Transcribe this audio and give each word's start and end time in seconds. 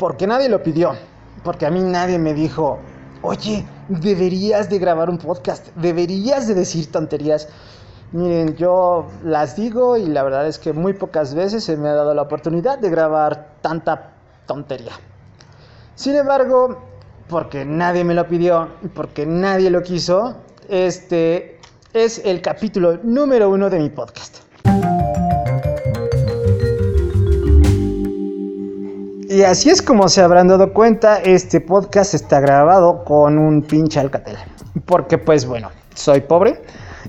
porque 0.00 0.26
nadie 0.26 0.48
lo 0.48 0.62
pidió, 0.62 0.94
porque 1.44 1.66
a 1.66 1.70
mí 1.70 1.80
nadie 1.82 2.18
me 2.18 2.32
dijo, 2.32 2.78
oye, 3.20 3.66
deberías 3.88 4.70
de 4.70 4.78
grabar 4.78 5.10
un 5.10 5.18
podcast, 5.18 5.68
deberías 5.76 6.48
de 6.48 6.54
decir 6.54 6.90
tonterías. 6.90 7.48
Miren, 8.12 8.56
yo 8.56 9.08
las 9.22 9.56
digo 9.56 9.98
y 9.98 10.06
la 10.06 10.22
verdad 10.22 10.46
es 10.46 10.58
que 10.58 10.72
muy 10.72 10.94
pocas 10.94 11.34
veces 11.34 11.64
se 11.64 11.76
me 11.76 11.90
ha 11.90 11.92
dado 11.92 12.14
la 12.14 12.22
oportunidad 12.22 12.78
de 12.78 12.88
grabar 12.88 13.56
tanta 13.60 14.14
tontería. 14.46 14.92
Sin 15.96 16.16
embargo, 16.16 16.78
porque 17.28 17.66
nadie 17.66 18.02
me 18.02 18.14
lo 18.14 18.26
pidió 18.26 18.70
y 18.82 18.88
porque 18.88 19.26
nadie 19.26 19.68
lo 19.68 19.82
quiso, 19.82 20.34
este 20.70 21.60
es 21.92 22.22
el 22.24 22.40
capítulo 22.40 22.98
número 23.02 23.50
uno 23.50 23.68
de 23.68 23.78
mi 23.78 23.90
podcast. 23.90 24.38
Y 29.40 29.44
así 29.44 29.70
es 29.70 29.80
como 29.80 30.10
se 30.10 30.20
habrán 30.20 30.48
dado 30.48 30.74
cuenta, 30.74 31.16
este 31.16 31.62
podcast 31.62 32.12
está 32.12 32.40
grabado 32.40 33.04
con 33.06 33.38
un 33.38 33.62
pinche 33.62 33.98
alcatel. 33.98 34.36
Porque 34.84 35.16
pues 35.16 35.46
bueno, 35.46 35.70
soy 35.94 36.20
pobre 36.20 36.60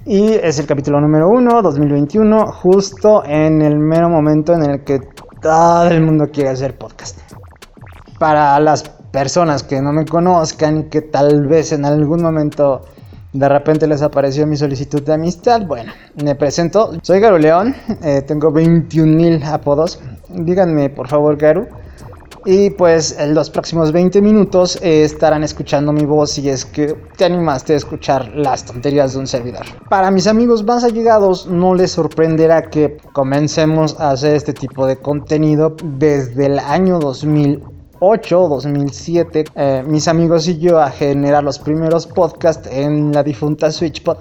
y 0.05 0.31
es 0.35 0.57
el 0.57 0.65
capítulo 0.65 1.01
número 1.01 1.27
uno, 1.27 1.61
2021, 1.61 2.53
justo 2.53 3.25
en 3.25 3.61
el 3.61 3.77
mero 3.77 4.07
momento 4.07 4.53
en 4.53 4.63
el 4.63 4.83
que 4.85 5.01
todo 5.41 5.87
el 5.87 6.01
mundo 6.03 6.27
quiere 6.31 6.51
hacer 6.51 6.77
podcast. 6.77 7.19
Para 8.17 8.57
las 8.61 8.83
personas 9.11 9.63
que 9.63 9.81
no 9.81 9.91
me 9.91 10.05
conozcan 10.05 10.83
que 10.83 11.01
tal 11.01 11.47
vez 11.47 11.73
en 11.73 11.83
algún 11.83 12.23
momento 12.23 12.85
de 13.33 13.49
repente 13.49 13.87
les 13.87 14.01
apareció 14.01 14.47
mi 14.47 14.55
solicitud 14.55 15.03
de 15.03 15.15
amistad, 15.15 15.67
bueno, 15.67 15.91
me 16.23 16.35
presento, 16.35 16.93
soy 17.01 17.19
Garu 17.19 17.39
León, 17.39 17.75
eh, 18.01 18.21
tengo 18.21 18.53
21 18.53 19.17
mil 19.17 19.43
apodos. 19.43 19.99
Díganme 20.29 20.89
por 20.89 21.09
favor, 21.09 21.35
Garu 21.35 21.67
y 22.45 22.69
pues 22.71 23.17
en 23.19 23.33
los 23.33 23.49
próximos 23.49 23.91
20 23.91 24.21
minutos 24.21 24.77
eh, 24.81 25.03
estarán 25.03 25.43
escuchando 25.43 25.93
mi 25.93 26.05
voz 26.05 26.31
si 26.31 26.49
es 26.49 26.65
que 26.65 26.95
te 27.17 27.25
animaste 27.25 27.73
a 27.73 27.77
escuchar 27.77 28.31
las 28.35 28.65
tonterías 28.65 29.13
de 29.13 29.19
un 29.19 29.27
servidor. 29.27 29.65
Para 29.89 30.11
mis 30.11 30.27
amigos 30.27 30.63
más 30.63 30.83
allegados 30.83 31.47
no 31.47 31.75
les 31.75 31.91
sorprenderá 31.91 32.69
que 32.69 32.97
comencemos 33.13 33.99
a 33.99 34.11
hacer 34.11 34.35
este 34.35 34.53
tipo 34.53 34.85
de 34.85 34.97
contenido 34.97 35.75
desde 35.83 36.47
el 36.47 36.59
año 36.59 36.99
2008 36.99 38.47
2007, 38.47 39.45
eh, 39.55 39.83
mis 39.85 40.07
amigos 40.07 40.47
y 40.47 40.57
yo 40.57 40.79
a 40.79 40.89
generar 40.89 41.43
los 41.43 41.59
primeros 41.59 42.07
podcasts 42.07 42.67
en 42.71 43.11
la 43.11 43.23
difunta 43.23 43.71
SwitchPod. 43.71 44.17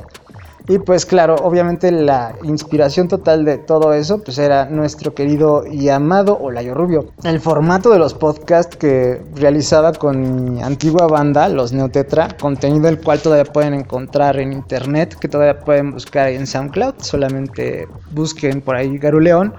Y 0.68 0.78
pues 0.78 1.04
claro, 1.06 1.36
obviamente 1.36 1.90
la 1.90 2.34
inspiración 2.42 3.08
total 3.08 3.44
de 3.44 3.58
todo 3.58 3.92
eso 3.92 4.22
pues 4.22 4.38
era 4.38 4.66
nuestro 4.66 5.14
querido 5.14 5.64
y 5.66 5.88
amado 5.88 6.38
Olayo 6.38 6.74
Rubio. 6.74 7.12
El 7.24 7.40
formato 7.40 7.90
de 7.90 7.98
los 7.98 8.14
podcasts 8.14 8.76
que 8.76 9.20
realizaba 9.34 9.92
con 9.92 10.54
mi 10.54 10.62
antigua 10.62 11.06
banda, 11.06 11.48
los 11.48 11.72
Neotetra, 11.72 12.28
contenido 12.40 12.88
el 12.88 13.00
cual 13.00 13.20
todavía 13.20 13.50
pueden 13.52 13.74
encontrar 13.74 14.38
en 14.38 14.52
internet, 14.52 15.16
que 15.20 15.28
todavía 15.28 15.58
pueden 15.60 15.92
buscar 15.92 16.28
en 16.28 16.46
SoundCloud, 16.46 16.94
solamente 16.98 17.88
busquen 18.12 18.60
por 18.60 18.76
ahí 18.76 18.98
Garuleón. 18.98 19.54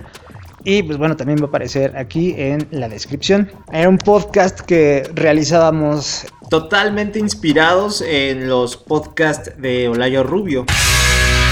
Y 0.63 0.83
pues 0.83 0.97
bueno, 0.99 1.17
también 1.17 1.39
va 1.39 1.45
a 1.45 1.47
aparecer 1.47 1.97
aquí 1.97 2.35
en 2.37 2.67
la 2.69 2.87
descripción. 2.87 3.49
Era 3.71 3.89
un 3.89 3.97
podcast 3.97 4.59
que 4.59 5.09
realizábamos 5.15 6.27
totalmente 6.49 7.17
inspirados 7.17 8.01
en 8.01 8.47
los 8.47 8.77
podcasts 8.77 9.53
de 9.57 9.87
Olayo 9.87 10.23
Rubio. 10.23 10.65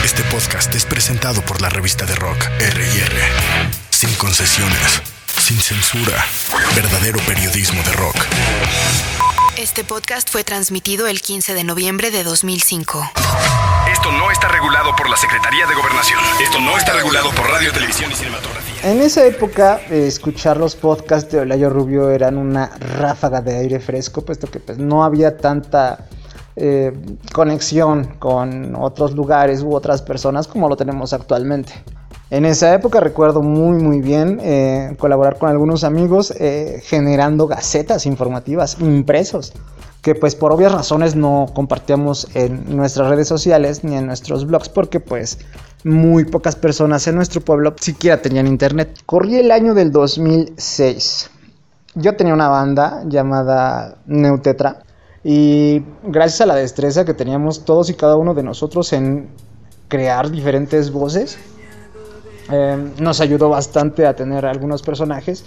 Este 0.04 0.24
podcast 0.24 0.74
es 0.76 0.86
presentado 0.86 1.42
por 1.42 1.62
la 1.62 1.70
revista 1.70 2.06
de 2.06 2.16
rock 2.16 2.38
RR. 2.60 3.20
Sin 3.90 4.14
concesiones, 4.16 5.02
sin 5.38 5.58
censura, 5.58 6.26
verdadero 6.74 7.20
periodismo 7.28 7.82
de 7.84 7.92
rock. 7.94 8.16
Este 9.58 9.84
podcast 9.84 10.30
fue 10.30 10.46
transmitido 10.46 11.08
el 11.08 11.22
15 11.22 11.54
de 11.54 11.64
noviembre 11.66 12.12
de 12.12 12.24
2005. 12.24 13.12
Esto 13.92 14.12
no 14.14 14.32
está 14.32 14.48
regulado 14.48 14.96
por 14.96 15.10
la 15.10 15.18
Secretaría 15.18 15.68
de 15.68 15.76
Gobernación. 15.76 16.20
Esto 16.42 16.60
no 16.62 16.78
está 16.78 16.94
regulado 16.94 17.32
por 17.32 17.50
Radio, 17.50 17.74
Televisión 17.74 18.10
y 18.12 18.16
Cinematografía. 18.16 18.76
En 18.84 19.02
esa 19.02 19.26
época, 19.26 19.82
eh, 19.90 20.08
escuchar 20.08 20.56
los 20.56 20.78
podcasts 20.78 21.30
de 21.32 21.40
Olayo 21.42 21.70
Rubio 21.70 22.10
eran 22.10 22.38
una 22.38 22.68
ráfaga 22.80 23.42
de 23.42 23.58
aire 23.58 23.82
fresco, 23.82 24.24
puesto 24.24 24.50
que 24.50 24.62
pues, 24.62 24.78
no 24.78 25.04
había 25.04 25.36
tanta 25.36 26.08
eh, 26.60 26.94
conexión 27.34 28.16
con 28.20 28.76
otros 28.76 29.14
lugares 29.14 29.62
u 29.62 29.74
otras 29.74 30.02
personas 30.02 30.48
como 30.48 30.68
lo 30.68 30.76
tenemos 30.76 31.14
actualmente. 31.14 31.72
En 32.32 32.46
esa 32.46 32.74
época 32.74 33.00
recuerdo 33.00 33.42
muy 33.42 33.82
muy 33.82 34.02
bien 34.02 34.40
eh, 34.42 34.96
colaborar 35.00 35.38
con 35.38 35.50
algunos 35.50 35.84
amigos 35.84 36.32
eh, 36.32 36.82
generando 36.84 37.48
gacetas 37.48 38.06
informativas 38.06 38.78
impresos 38.80 39.54
que 40.02 40.16
pues 40.16 40.36
por 40.36 40.52
obvias 40.52 40.72
razones 40.72 41.16
no 41.16 41.48
compartíamos 41.54 42.28
en 42.36 42.76
nuestras 42.76 43.10
redes 43.10 43.28
sociales 43.28 43.84
ni 43.84 43.96
en 43.96 44.06
nuestros 44.06 44.46
blogs 44.46 44.70
porque 44.70 45.00
pues 45.00 45.40
muy 45.84 46.26
pocas 46.26 46.56
personas 46.56 47.08
en 47.08 47.16
nuestro 47.16 47.42
pueblo 47.42 47.74
siquiera 47.80 48.22
tenían 48.22 48.48
internet. 48.48 49.00
Corría 49.06 49.40
el 49.40 49.52
año 49.52 49.74
del 49.74 49.92
2006. 49.92 51.30
Yo 51.96 52.16
tenía 52.16 52.34
una 52.34 52.50
banda 52.50 53.04
llamada 53.08 53.98
Neutetra 54.06 54.84
y 55.24 55.84
gracias 56.04 56.42
a 56.42 56.46
la 56.46 56.56
destreza 56.56 57.06
que 57.06 57.14
teníamos 57.14 57.66
todos 57.66 57.90
y 57.90 57.94
cada 57.96 58.16
uno 58.16 58.34
de 58.34 58.44
nosotros 58.44 58.94
en 58.94 59.30
crear 59.88 60.32
diferentes 60.32 60.92
voces, 60.92 61.38
eh, 62.52 62.92
nos 63.00 63.20
ayudó 63.20 63.50
bastante 63.50 64.06
a 64.06 64.16
tener 64.16 64.46
algunos 64.46 64.82
personajes. 64.82 65.46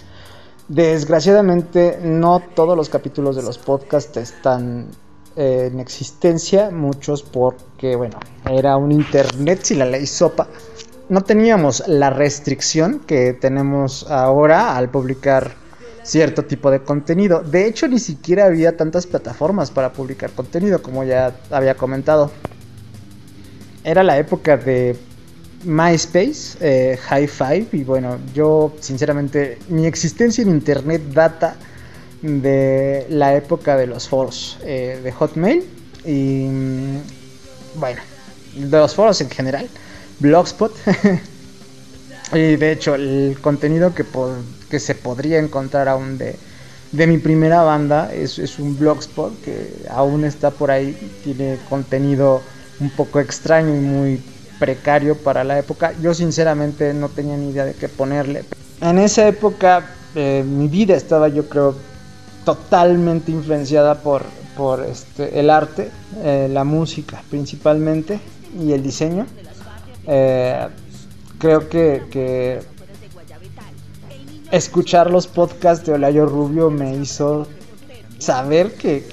Desgraciadamente 0.67 1.99
no 2.01 2.41
todos 2.55 2.77
los 2.77 2.89
capítulos 2.89 3.35
de 3.35 3.43
los 3.43 3.57
podcasts 3.57 4.15
están 4.17 4.87
eh, 5.35 5.69
en 5.71 5.79
existencia, 5.79 6.69
muchos 6.69 7.23
porque, 7.23 7.95
bueno, 7.95 8.19
era 8.49 8.77
un 8.77 8.91
internet 8.91 9.59
sin 9.63 9.79
la 9.79 9.85
ley 9.85 10.05
sopa. 10.05 10.47
No 11.09 11.21
teníamos 11.21 11.83
la 11.87 12.11
restricción 12.11 12.99
que 12.99 13.33
tenemos 13.33 14.09
ahora 14.09 14.77
al 14.77 14.89
publicar 14.89 15.62
cierto 16.03 16.45
tipo 16.45 16.69
de 16.69 16.81
contenido. 16.81 17.41
De 17.41 17.67
hecho, 17.67 17.87
ni 17.87 17.99
siquiera 17.99 18.45
había 18.45 18.77
tantas 18.77 19.07
plataformas 19.07 19.71
para 19.71 19.93
publicar 19.93 20.31
contenido, 20.31 20.81
como 20.81 21.03
ya 21.03 21.35
había 21.49 21.75
comentado. 21.75 22.31
Era 23.83 24.03
la 24.03 24.17
época 24.17 24.57
de 24.57 24.95
MySpace, 25.65 26.57
eh, 26.61 26.97
High 26.97 27.27
Five, 27.27 27.67
y 27.71 27.83
bueno, 27.83 28.17
yo 28.33 28.73
sinceramente, 28.79 29.57
mi 29.69 29.85
existencia 29.85 30.41
en 30.41 30.49
Internet 30.49 31.01
data 31.13 31.55
de 32.21 33.05
la 33.09 33.35
época 33.35 33.75
de 33.75 33.87
los 33.87 34.07
foros 34.07 34.57
eh, 34.63 34.99
de 35.03 35.11
Hotmail 35.11 35.65
y 36.05 36.47
mm, 36.49 36.97
bueno, 37.75 38.01
de 38.55 38.77
los 38.77 38.95
foros 38.95 39.19
en 39.21 39.29
general, 39.29 39.67
Blogspot. 40.19 40.73
y 42.33 42.55
de 42.55 42.71
hecho, 42.71 42.95
el 42.95 43.37
contenido 43.41 43.93
que, 43.93 44.05
que 44.69 44.79
se 44.79 44.95
podría 44.95 45.39
encontrar 45.39 45.87
aún 45.87 46.17
de, 46.17 46.35
de 46.93 47.07
mi 47.07 47.17
primera 47.17 47.63
banda. 47.63 48.13
Es, 48.13 48.39
es, 48.39 48.59
un 48.59 48.77
blogspot 48.77 49.41
que 49.41 49.85
aún 49.89 50.23
está 50.23 50.51
por 50.51 50.71
ahí. 50.71 50.95
Tiene 51.23 51.57
contenido 51.69 52.41
un 52.79 52.89
poco 52.91 53.19
extraño 53.19 53.75
y 53.75 53.79
muy 53.79 54.21
precario 54.59 55.17
para 55.17 55.43
la 55.43 55.59
época. 55.59 55.93
Yo 56.01 56.13
sinceramente 56.13 56.93
no 56.93 57.09
tenía 57.09 57.35
ni 57.35 57.49
idea 57.49 57.65
de 57.65 57.73
qué 57.73 57.89
ponerle. 57.89 58.45
En 58.81 58.97
esa 58.99 59.27
época 59.27 59.85
eh, 60.15 60.43
mi 60.45 60.67
vida 60.67 60.95
estaba 60.95 61.27
yo 61.27 61.49
creo 61.49 61.75
totalmente 62.45 63.31
influenciada 63.31 63.95
por, 63.95 64.23
por 64.55 64.85
este, 64.85 65.39
el 65.39 65.49
arte, 65.49 65.89
eh, 66.23 66.47
la 66.51 66.63
música 66.63 67.23
principalmente 67.29 68.19
y 68.59 68.71
el 68.73 68.83
diseño. 68.83 69.25
Eh, 70.05 70.67
creo 71.43 71.67
que, 71.67 72.61
escuchar 74.51 75.11
los 75.11 75.27
podcasts 75.27 75.85
de 75.85 75.91
Olayo 75.91 76.25
Rubio 76.25 76.69
me 76.69 76.95
hizo 76.95 77.47
saber 78.17 78.75
que, 78.75 79.03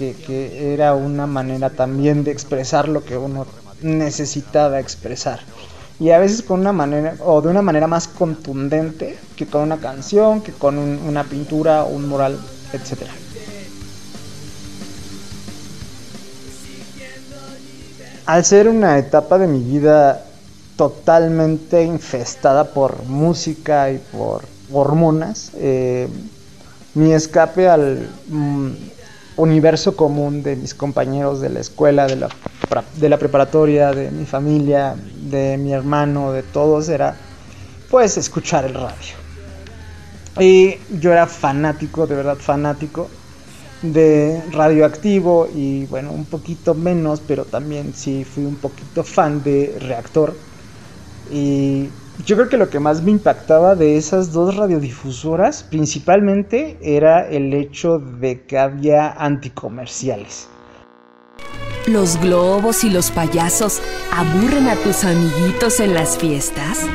era 0.72 0.94
una 0.94 1.26
manera 1.26 1.70
también 1.70 2.22
de 2.22 2.30
expresar 2.30 2.88
lo 2.88 3.04
que 3.04 3.16
uno 3.16 3.46
necesitaba 3.82 4.78
expresar. 4.78 5.40
Y 5.98 6.10
a 6.10 6.20
veces 6.20 6.42
con 6.42 6.60
una 6.60 6.72
manera, 6.72 7.16
o 7.18 7.42
de 7.42 7.48
una 7.48 7.62
manera 7.62 7.88
más 7.88 8.06
contundente 8.06 9.18
que 9.34 9.46
con 9.46 9.62
una 9.62 9.78
canción, 9.78 10.40
que 10.40 10.52
con 10.52 10.78
una 10.78 11.24
pintura, 11.24 11.82
un 11.82 12.08
mural, 12.08 12.38
etc. 12.72 13.08
Al 18.24 18.44
ser 18.44 18.68
una 18.68 18.98
etapa 18.98 19.36
de 19.36 19.48
mi 19.48 19.58
vida 19.58 20.29
totalmente 20.80 21.82
infestada 21.84 22.72
por 22.72 23.04
música 23.04 23.92
y 23.92 23.98
por 23.98 24.44
hormonas, 24.72 25.50
eh, 25.56 26.08
mi 26.94 27.12
escape 27.12 27.68
al 27.68 28.08
mm, 28.28 28.70
universo 29.36 29.94
común 29.94 30.42
de 30.42 30.56
mis 30.56 30.72
compañeros 30.72 31.42
de 31.42 31.50
la 31.50 31.60
escuela, 31.60 32.06
de 32.06 32.16
la, 32.16 32.30
de 32.96 33.08
la 33.10 33.18
preparatoria, 33.18 33.92
de 33.92 34.10
mi 34.10 34.24
familia, 34.24 34.96
de 35.30 35.58
mi 35.58 35.74
hermano, 35.74 36.32
de 36.32 36.42
todos, 36.42 36.88
era 36.88 37.14
pues 37.90 38.16
escuchar 38.16 38.64
el 38.64 38.72
radio. 38.72 39.16
Y 40.38 40.76
yo 40.98 41.12
era 41.12 41.26
fanático, 41.26 42.06
de 42.06 42.14
verdad 42.14 42.38
fanático 42.38 43.10
de 43.82 44.42
Radioactivo 44.50 45.46
y 45.54 45.84
bueno, 45.84 46.10
un 46.10 46.24
poquito 46.24 46.74
menos, 46.74 47.20
pero 47.20 47.44
también 47.44 47.92
sí 47.92 48.24
fui 48.24 48.46
un 48.46 48.56
poquito 48.56 49.04
fan 49.04 49.42
de 49.42 49.76
Reactor. 49.78 50.49
Y 51.30 51.88
yo 52.26 52.36
creo 52.36 52.48
que 52.48 52.56
lo 52.56 52.70
que 52.70 52.80
más 52.80 53.02
me 53.02 53.12
impactaba 53.12 53.74
de 53.74 53.96
esas 53.96 54.32
dos 54.32 54.56
radiodifusoras 54.56 55.62
principalmente 55.62 56.78
era 56.82 57.28
el 57.28 57.54
hecho 57.54 57.98
de 57.98 58.42
que 58.42 58.58
había 58.58 59.12
anticomerciales. 59.12 60.48
¿Los 61.86 62.20
globos 62.20 62.84
y 62.84 62.90
los 62.90 63.10
payasos 63.10 63.80
aburren 64.12 64.68
a 64.68 64.76
tus 64.76 65.04
amiguitos 65.04 65.80
en 65.80 65.94
las 65.94 66.18
fiestas? 66.18 66.86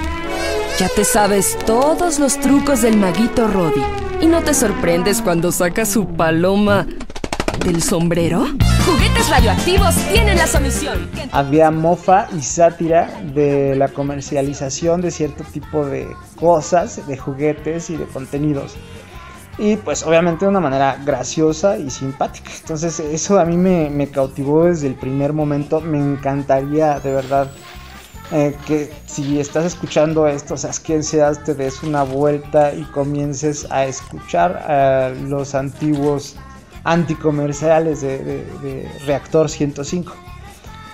Ya 0.78 0.90
te 0.90 1.04
sabes 1.04 1.58
todos 1.66 2.20
los 2.20 2.38
trucos 2.40 2.82
del 2.82 2.98
maguito 2.98 3.48
Roddy 3.48 3.82
y 4.22 4.28
no 4.28 4.42
te 4.42 4.54
sorprendes 4.54 5.22
cuando 5.22 5.52
saca 5.52 5.86
su 5.86 6.06
paloma 6.06 6.86
del 7.64 7.82
sombrero. 7.82 8.46
Juguetes 8.86 9.30
radioactivos 9.30 9.96
tienen 10.12 10.38
la 10.38 10.48
solución. 10.48 11.10
Había 11.32 11.72
mofa 11.72 12.28
y 12.38 12.42
sátira 12.42 13.22
de 13.34 13.76
la 13.76 13.88
comercialización 13.88 15.02
de 15.02 15.12
cierto 15.12 15.44
tipo 15.44 15.86
de 15.86 16.08
cosas, 16.36 17.06
de 17.08 17.18
juguetes 17.18 17.90
y 17.90 17.98
de 17.98 18.06
contenidos. 18.06 18.76
Y 19.58 19.78
pues 19.78 20.04
obviamente 20.04 20.46
de 20.46 20.50
una 20.50 20.60
manera 20.60 21.00
graciosa 21.06 21.78
y 21.78 21.90
simpática. 21.90 22.52
Entonces 22.60 23.00
eso 23.00 23.40
a 23.40 23.46
mí 23.46 23.58
me, 23.58 24.10
cautivó 24.10 24.66
desde 24.66 24.88
el 24.88 24.96
primer 24.96 25.34
momento. 25.34 25.80
Me 25.82 25.98
encantaría 25.98 27.00
de 27.00 27.14
verdad 27.14 27.52
eh, 28.32 28.56
que 28.68 28.92
si 29.06 29.40
estás 29.40 29.66
escuchando 29.66 30.28
esto, 30.28 30.56
o 30.56 30.58
sea, 30.58 30.72
quien 30.84 31.04
seas, 31.04 31.44
te 31.44 31.54
des 31.54 31.84
una 31.84 32.04
vuelta 32.04 32.74
y 32.74 32.84
comiences 32.84 33.66
a 33.72 33.86
escuchar 33.86 34.58
a 34.70 35.10
los 35.10 35.56
antiguos 35.56 36.36
anticomerciales 36.86 38.02
de, 38.02 38.90
Reactor 39.06 39.50
105. 39.50 40.14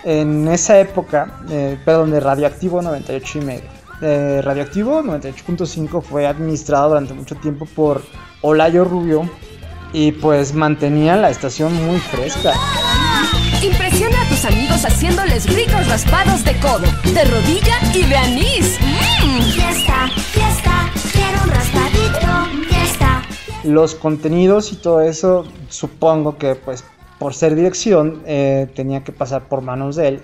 En 0.03 0.47
esa 0.47 0.79
época, 0.79 1.41
eh, 1.49 1.77
perdón, 1.85 2.09
de 2.11 2.19
Radioactivo 2.19 2.81
98 2.81 3.38
y 3.38 3.41
medio. 3.41 3.69
Eh, 4.01 4.41
Radioactivo 4.43 5.03
98.5 5.03 6.01
fue 6.01 6.25
administrado 6.25 6.89
durante 6.89 7.13
mucho 7.13 7.35
tiempo 7.35 7.67
por 7.67 8.01
Olayo 8.41 8.83
Rubio 8.83 9.29
y 9.93 10.11
pues 10.13 10.55
mantenía 10.55 11.15
la 11.17 11.29
estación 11.29 11.73
muy 11.85 11.99
fresca. 11.99 12.53
Impresiona 13.61 14.19
a 14.23 14.29
tus 14.29 14.44
amigos 14.45 14.83
haciéndoles 14.85 15.45
ricos 15.53 15.87
raspados 15.87 16.44
de 16.44 16.57
codo, 16.59 16.87
de 17.13 17.23
rodilla 17.25 17.77
y 17.94 18.03
de 18.03 18.17
anís. 18.17 18.79
¡Mmm! 18.81 19.41
Fiesta, 19.51 20.09
fiesta, 20.31 20.70
Los 23.63 23.93
contenidos 23.93 24.73
y 24.73 24.77
todo 24.77 25.01
eso, 25.01 25.45
supongo 25.69 26.37
que 26.39 26.55
pues 26.55 26.83
por 27.19 27.35
ser 27.35 27.53
dirección 27.53 28.23
eh, 28.25 28.67
tenía 28.75 29.03
que 29.03 29.11
pasar 29.11 29.47
por 29.47 29.61
manos 29.61 29.95
de 29.97 30.07
él. 30.07 30.21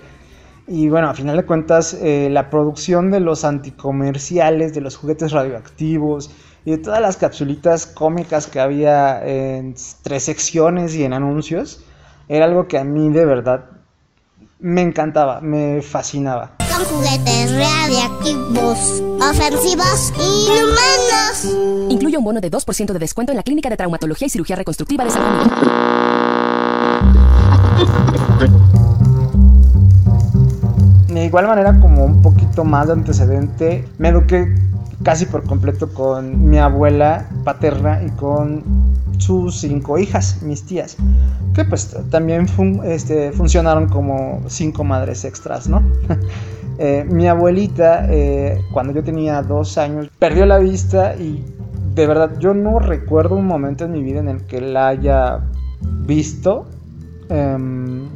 Y 0.66 0.88
bueno, 0.88 1.08
a 1.08 1.14
final 1.14 1.36
de 1.36 1.46
cuentas, 1.46 1.94
eh, 1.94 2.28
la 2.32 2.50
producción 2.50 3.12
de 3.12 3.20
los 3.20 3.44
anticomerciales, 3.44 4.74
de 4.74 4.80
los 4.80 4.96
juguetes 4.96 5.30
radioactivos 5.30 6.32
y 6.64 6.72
de 6.72 6.78
todas 6.78 7.00
las 7.00 7.16
capsulitas 7.16 7.86
cómicas 7.86 8.48
que 8.48 8.58
había 8.58 9.24
en 9.24 9.76
tres 10.02 10.24
secciones 10.24 10.96
y 10.96 11.04
en 11.04 11.12
anuncios, 11.12 11.84
era 12.28 12.44
algo 12.44 12.66
que 12.66 12.76
a 12.76 12.84
mí 12.84 13.08
de 13.10 13.24
verdad 13.24 13.66
me 14.58 14.82
encantaba, 14.82 15.40
me 15.40 15.80
fascinaba. 15.80 16.57
Son 16.78 16.98
juguetes 16.98 17.50
radiactivos, 17.50 19.02
ofensivos 19.20 20.12
y 20.16 20.48
humanos. 20.62 21.90
Incluye 21.90 22.16
un 22.16 22.22
bono 22.22 22.40
de 22.40 22.52
2% 22.52 22.92
de 22.92 22.98
descuento 23.00 23.32
en 23.32 23.36
la 23.36 23.42
Clínica 23.42 23.68
de 23.68 23.76
Traumatología 23.76 24.26
y 24.26 24.30
Cirugía 24.30 24.54
Reconstructiva 24.54 25.04
de 25.04 25.10
San 25.10 25.22
De 31.08 31.24
igual 31.24 31.48
manera, 31.48 31.80
como 31.80 32.04
un 32.04 32.22
poquito 32.22 32.62
más 32.62 32.86
de 32.86 32.92
antecedente, 32.92 33.88
me 33.98 34.10
eduqué 34.10 34.54
casi 35.02 35.26
por 35.26 35.42
completo 35.44 35.92
con 35.92 36.48
mi 36.48 36.58
abuela 36.58 37.28
paterna 37.42 38.00
y 38.04 38.10
con 38.10 38.62
sus 39.18 39.58
cinco 39.58 39.98
hijas, 39.98 40.42
mis 40.42 40.64
tías, 40.64 40.96
que 41.54 41.64
pues 41.64 41.96
también 42.10 42.46
este, 42.84 43.32
funcionaron 43.32 43.88
como 43.88 44.42
cinco 44.46 44.84
madres 44.84 45.24
extras, 45.24 45.68
¿no? 45.68 45.82
Eh, 46.78 47.04
mi 47.08 47.26
abuelita, 47.26 48.06
eh, 48.08 48.62
cuando 48.72 48.92
yo 48.92 49.02
tenía 49.02 49.42
dos 49.42 49.78
años, 49.78 50.08
perdió 50.18 50.46
la 50.46 50.58
vista 50.58 51.16
y 51.16 51.44
de 51.94 52.06
verdad 52.06 52.38
yo 52.38 52.54
no 52.54 52.78
recuerdo 52.78 53.34
un 53.34 53.46
momento 53.46 53.84
en 53.84 53.92
mi 53.92 54.02
vida 54.02 54.20
en 54.20 54.28
el 54.28 54.46
que 54.46 54.60
la 54.60 54.88
haya 54.88 55.40
visto 56.06 56.66
em, 57.28 58.08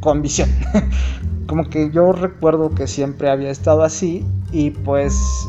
con 0.00 0.22
visión. 0.22 0.48
como 1.46 1.68
que 1.68 1.90
yo 1.90 2.12
recuerdo 2.12 2.70
que 2.70 2.86
siempre 2.86 3.28
había 3.28 3.50
estado 3.50 3.82
así 3.82 4.24
y 4.52 4.70
pues 4.70 5.46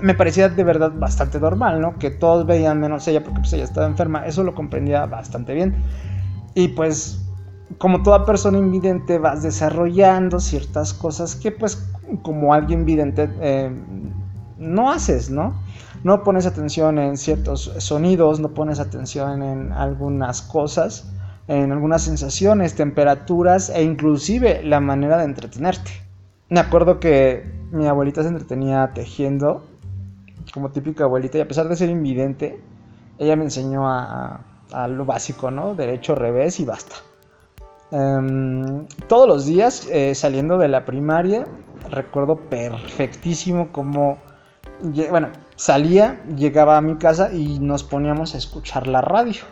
me 0.00 0.14
parecía 0.14 0.48
de 0.48 0.64
verdad 0.64 0.92
bastante 0.94 1.38
normal, 1.38 1.80
¿no? 1.80 1.98
Que 1.98 2.10
todos 2.10 2.46
veían 2.46 2.80
menos 2.80 3.06
ella 3.08 3.22
porque 3.22 3.40
pues 3.40 3.52
ella 3.52 3.64
estaba 3.64 3.86
enferma, 3.86 4.26
eso 4.26 4.42
lo 4.42 4.54
comprendía 4.54 5.04
bastante 5.04 5.52
bien. 5.52 5.76
Y 6.54 6.68
pues 6.68 7.21
como 7.78 8.02
toda 8.02 8.24
persona 8.24 8.58
invidente 8.58 9.18
vas 9.18 9.42
desarrollando 9.42 10.40
ciertas 10.40 10.92
cosas 10.94 11.36
que 11.36 11.52
pues 11.52 11.86
como 12.22 12.54
alguien 12.54 12.84
vidente 12.84 13.30
eh, 13.40 13.70
no 14.58 14.90
haces, 14.90 15.30
¿no? 15.30 15.54
No 16.04 16.24
pones 16.24 16.46
atención 16.46 16.98
en 16.98 17.16
ciertos 17.16 17.72
sonidos, 17.78 18.40
no 18.40 18.48
pones 18.48 18.80
atención 18.80 19.42
en 19.42 19.72
algunas 19.72 20.42
cosas, 20.42 21.08
en 21.48 21.70
algunas 21.72 22.02
sensaciones, 22.02 22.74
temperaturas 22.74 23.70
e 23.70 23.82
inclusive 23.82 24.62
la 24.64 24.80
manera 24.80 25.18
de 25.18 25.24
entretenerte. 25.24 25.90
Me 26.48 26.60
acuerdo 26.60 26.98
que 27.00 27.50
mi 27.70 27.86
abuelita 27.86 28.22
se 28.22 28.28
entretenía 28.28 28.90
tejiendo 28.94 29.62
como 30.52 30.70
típica 30.70 31.04
abuelita, 31.04 31.38
y 31.38 31.40
a 31.40 31.48
pesar 31.48 31.68
de 31.68 31.76
ser 31.76 31.90
invidente, 31.90 32.60
ella 33.18 33.36
me 33.36 33.44
enseñó 33.44 33.88
a, 33.88 34.40
lo 34.88 35.04
básico, 35.04 35.50
¿no? 35.50 35.74
Derecho, 35.74 36.14
revés 36.14 36.58
y 36.58 36.64
basta. 36.64 36.96
Em, 37.92 38.86
todos 39.06 39.28
los 39.28 39.44
días, 39.44 39.86
eh, 39.90 40.14
saliendo 40.14 40.56
de 40.56 40.66
la 40.66 40.86
primaria, 40.86 41.46
recuerdo 41.90 42.36
perfectísimo 42.36 43.70
cómo, 43.70 44.18
bueno, 45.10 45.28
salía, 45.56 46.24
llegaba 46.34 46.78
a 46.78 46.80
mi 46.80 46.96
casa 46.96 47.30
y 47.34 47.58
nos 47.58 47.84
poníamos 47.84 48.34
a 48.34 48.38
escuchar 48.38 48.86
la 48.86 49.02
radio. 49.02 49.42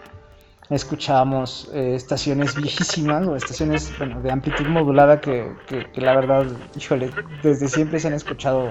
Escuchábamos 0.70 1.70
eh, 1.74 1.94
estaciones 1.94 2.56
viejísimas 2.56 3.26
o 3.26 3.36
estaciones 3.36 3.92
bueno, 3.98 4.22
de 4.22 4.30
amplitud 4.30 4.66
modulada 4.68 5.20
que, 5.20 5.52
que 5.66 6.00
la 6.00 6.14
verdad, 6.14 6.46
híjole, 6.76 7.10
desde 7.42 7.68
siempre 7.68 8.00
se 8.00 8.08
han 8.08 8.14
escuchado 8.14 8.70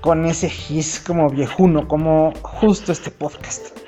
con 0.00 0.24
ese 0.24 0.48
his 0.68 1.00
como 1.00 1.28
viejuno, 1.30 1.86
como 1.86 2.32
justo 2.42 2.90
este 2.90 3.10
podcast. 3.10 3.83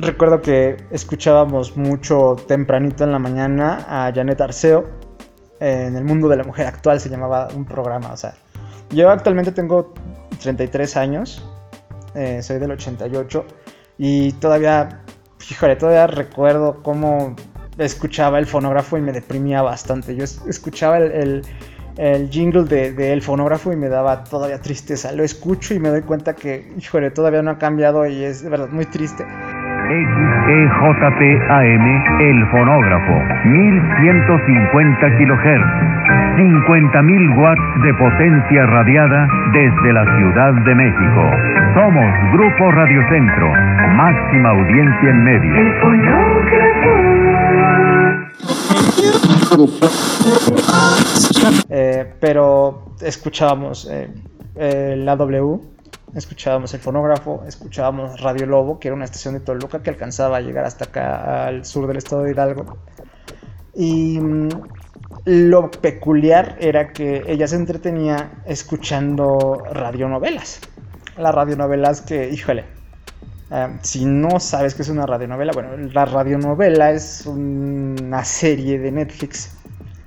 Recuerdo 0.00 0.40
que 0.40 0.78
escuchábamos 0.90 1.76
mucho 1.76 2.34
tempranito 2.48 3.04
en 3.04 3.12
la 3.12 3.18
mañana 3.18 3.84
a 3.86 4.10
Janet 4.10 4.40
Arceo. 4.40 4.88
En 5.60 5.94
el 5.94 6.04
mundo 6.04 6.26
de 6.26 6.38
la 6.38 6.44
mujer 6.44 6.66
actual 6.66 6.98
se 7.00 7.10
llamaba 7.10 7.48
un 7.54 7.66
programa. 7.66 8.10
O 8.10 8.16
sea, 8.16 8.32
yo 8.88 9.10
actualmente 9.10 9.52
tengo 9.52 9.92
33 10.40 10.96
años. 10.96 11.44
Eh, 12.14 12.42
soy 12.42 12.58
del 12.58 12.70
88. 12.70 13.44
Y 13.98 14.32
todavía, 14.32 15.02
fíjate, 15.36 15.76
todavía 15.76 16.06
recuerdo 16.06 16.82
cómo 16.82 17.36
escuchaba 17.76 18.38
el 18.38 18.46
fonógrafo 18.46 18.96
y 18.96 19.02
me 19.02 19.12
deprimía 19.12 19.60
bastante. 19.60 20.16
Yo 20.16 20.24
escuchaba 20.24 20.96
el 20.96 21.42
el 22.00 22.30
jingle 22.30 22.64
del 22.64 22.96
de, 22.96 23.20
fonógrafo 23.20 23.72
y 23.72 23.76
me 23.76 23.90
daba 23.90 24.24
todavía 24.24 24.58
tristeza. 24.60 25.12
Lo 25.12 25.22
escucho 25.22 25.74
y 25.74 25.78
me 25.78 25.90
doy 25.90 26.00
cuenta 26.00 26.34
que, 26.34 26.72
híjole, 26.78 27.10
todavía 27.10 27.42
no 27.42 27.50
ha 27.50 27.58
cambiado 27.58 28.06
y 28.06 28.24
es 28.24 28.42
de 28.42 28.48
verdad 28.48 28.68
muy 28.70 28.86
triste. 28.86 29.26
XEJPAM, 29.90 31.84
el 32.20 32.46
fonógrafo, 32.52 33.14
1150 33.44 35.10
kHz, 35.18 35.66
50.000 36.38 37.36
watts 37.36 37.82
de 37.82 37.94
potencia 37.94 38.66
radiada 38.66 39.26
desde 39.52 39.92
la 39.92 40.04
Ciudad 40.16 40.52
de 40.64 40.74
México. 40.76 41.30
Somos 41.74 42.14
Grupo 42.32 42.70
Radio 42.70 43.02
Centro, 43.08 43.52
máxima 43.96 44.50
audiencia 44.50 45.10
en 45.10 45.24
media. 45.24 45.58
El 45.58 45.72
eh, 51.68 52.14
pero 52.20 52.94
escuchábamos 53.00 53.90
eh, 53.90 54.08
eh, 54.54 54.94
la 54.98 55.16
W, 55.16 55.58
escuchábamos 56.14 56.74
el 56.74 56.80
fonógrafo, 56.80 57.44
escuchábamos 57.46 58.20
Radio 58.20 58.46
Lobo, 58.46 58.78
que 58.78 58.88
era 58.88 58.94
una 58.94 59.04
estación 59.04 59.34
de 59.34 59.40
Toluca 59.40 59.82
que 59.82 59.90
alcanzaba 59.90 60.38
a 60.38 60.40
llegar 60.40 60.64
hasta 60.64 60.86
acá 60.86 61.46
al 61.46 61.64
sur 61.64 61.86
del 61.86 61.96
estado 61.96 62.22
de 62.22 62.32
Hidalgo. 62.32 62.78
Y 63.74 64.18
mm, 64.18 64.48
lo 65.24 65.70
peculiar 65.70 66.56
era 66.60 66.92
que 66.92 67.22
ella 67.26 67.46
se 67.46 67.56
entretenía 67.56 68.42
escuchando 68.46 69.62
radionovelas. 69.72 70.60
las 71.16 71.34
radionovelas 71.34 72.00
que, 72.00 72.30
híjole, 72.30 72.64
eh, 73.50 73.78
si 73.82 74.04
no 74.04 74.38
sabes 74.38 74.74
qué 74.74 74.82
es 74.82 74.88
una 74.88 75.06
radionovela, 75.06 75.52
bueno, 75.52 75.76
la 75.76 76.04
radionovela 76.04 76.92
es 76.92 77.26
una 77.26 78.24
serie 78.24 78.78
de 78.78 78.92
Netflix 78.92 79.56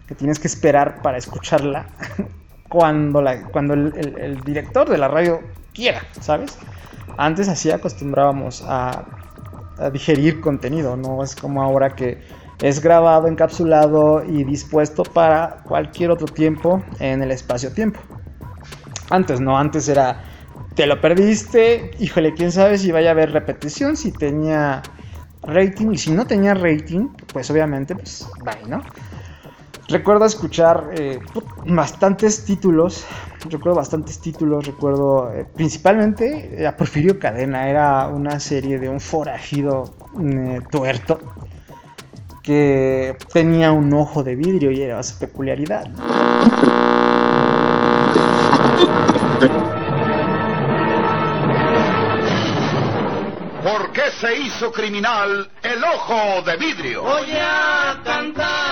que 0.08 0.16
tienes 0.16 0.40
que 0.40 0.48
esperar 0.48 1.02
para 1.02 1.18
escucharla 1.18 1.88
cuando, 2.70 3.22
la, 3.22 3.44
cuando 3.48 3.74
el, 3.74 4.40
director 4.46 4.90
de 4.90 4.98
la 4.98 5.08
radio 5.08 5.42
quiera, 5.74 6.04
¿sabes? 6.22 6.58
Antes 7.18 7.48
así 7.48 7.72
acostumbrábamos 7.72 8.64
a, 8.68 9.06
digerir 9.92 10.40
contenido, 10.40 10.96
no 10.96 11.24
es 11.24 11.36
como 11.36 11.62
ahora 11.62 11.96
que 11.96 12.22
es 12.62 12.80
grabado, 12.80 13.28
encapsulado 13.28 14.24
y 14.24 14.44
dispuesto 14.44 15.02
para 15.02 15.64
cualquier 15.64 16.12
otro 16.12 16.28
tiempo 16.28 16.84
en 17.00 17.24
el 17.24 17.32
espacio-tiempo. 17.32 18.00
Antes 19.10 19.42
no, 19.42 19.58
antes 19.58 19.90
era, 19.90 20.24
te 20.76 20.86
lo 20.86 21.02
perdiste, 21.02 21.92
híjole, 22.00 22.36
quién 22.36 22.52
sabe 22.52 22.78
si 22.78 22.92
vaya 22.92 23.10
a 23.10 23.12
haber 23.14 23.32
repetición, 23.32 23.98
si 23.98 24.12
tenía 24.12 24.84
rating 25.42 25.92
y 25.92 25.98
si 25.98 26.12
no 26.12 26.26
tenía 26.28 26.54
rating, 26.54 27.10
pues 27.34 27.50
obviamente, 27.50 27.96
pues 27.96 28.28
bye, 28.46 28.70
¿no? 28.70 28.84
Recuerdo 29.90 30.26
escuchar 30.26 30.92
eh, 30.98 31.20
bastantes 31.66 32.46
títulos, 32.46 33.06
recuerdo 33.50 33.76
bastantes 33.76 34.20
títulos, 34.20 34.66
recuerdo 34.66 35.32
eh, 35.34 35.46
principalmente 35.54 36.62
eh, 36.62 36.68
a 36.68 36.78
Porfirio 36.78 37.20
Cadena, 37.20 37.68
era 37.68 38.08
una 38.08 38.40
serie 38.40 38.80
de 38.80 38.88
un 38.88 39.02
forajido 39.02 39.94
eh, 40.22 40.62
tuerto 40.72 41.20
que 42.42 43.18
tenía 43.32 43.72
un 43.74 43.94
ojo 43.94 44.24
de 44.24 44.36
vidrio 44.36 44.72
y 44.72 44.82
era 44.82 45.04
su 45.04 45.20
peculiaridad. 45.20 45.90
¿Por 53.64 53.92
qué 53.92 54.12
se 54.20 54.36
hizo 54.42 54.72
criminal 54.72 55.50
el 55.62 55.84
ojo 55.84 56.42
de 56.46 56.58
vidrio? 56.58 57.04
Voy 57.04 57.32
a 57.32 58.02
cantar 58.04 58.63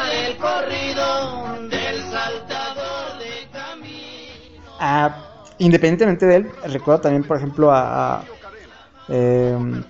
el 0.42 0.48
corrido 0.48 1.70
del 1.70 2.02
saltador 2.10 3.20
de 3.20 3.48
camino. 3.52 4.64
Ah, 4.80 5.16
independientemente 5.60 6.26
de 6.26 6.36
él, 6.38 6.52
recuerdo 6.64 7.02
también, 7.02 7.24
por 7.24 7.38
ejemplo, 7.38 7.72
a. 7.72 8.20
a, 8.20 8.24
em, 9.10 9.84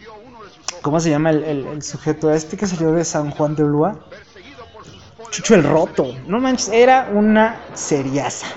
¿Cómo 0.81 0.99
se 0.99 1.11
llama 1.11 1.29
el, 1.29 1.81
sujeto 1.83 2.31
este 2.31 2.57
que 2.57 2.65
salió 2.65 2.91
de 2.91 3.05
San 3.05 3.29
Juan 3.31 3.55
de 3.55 3.63
Ulúa? 3.63 3.99
Chucho 5.29 5.55
el 5.55 5.63
Roto. 5.63 6.07
No 6.27 6.39
manches, 6.39 6.69
era 6.69 7.09
una 7.13 7.61
seriaza 7.75 8.47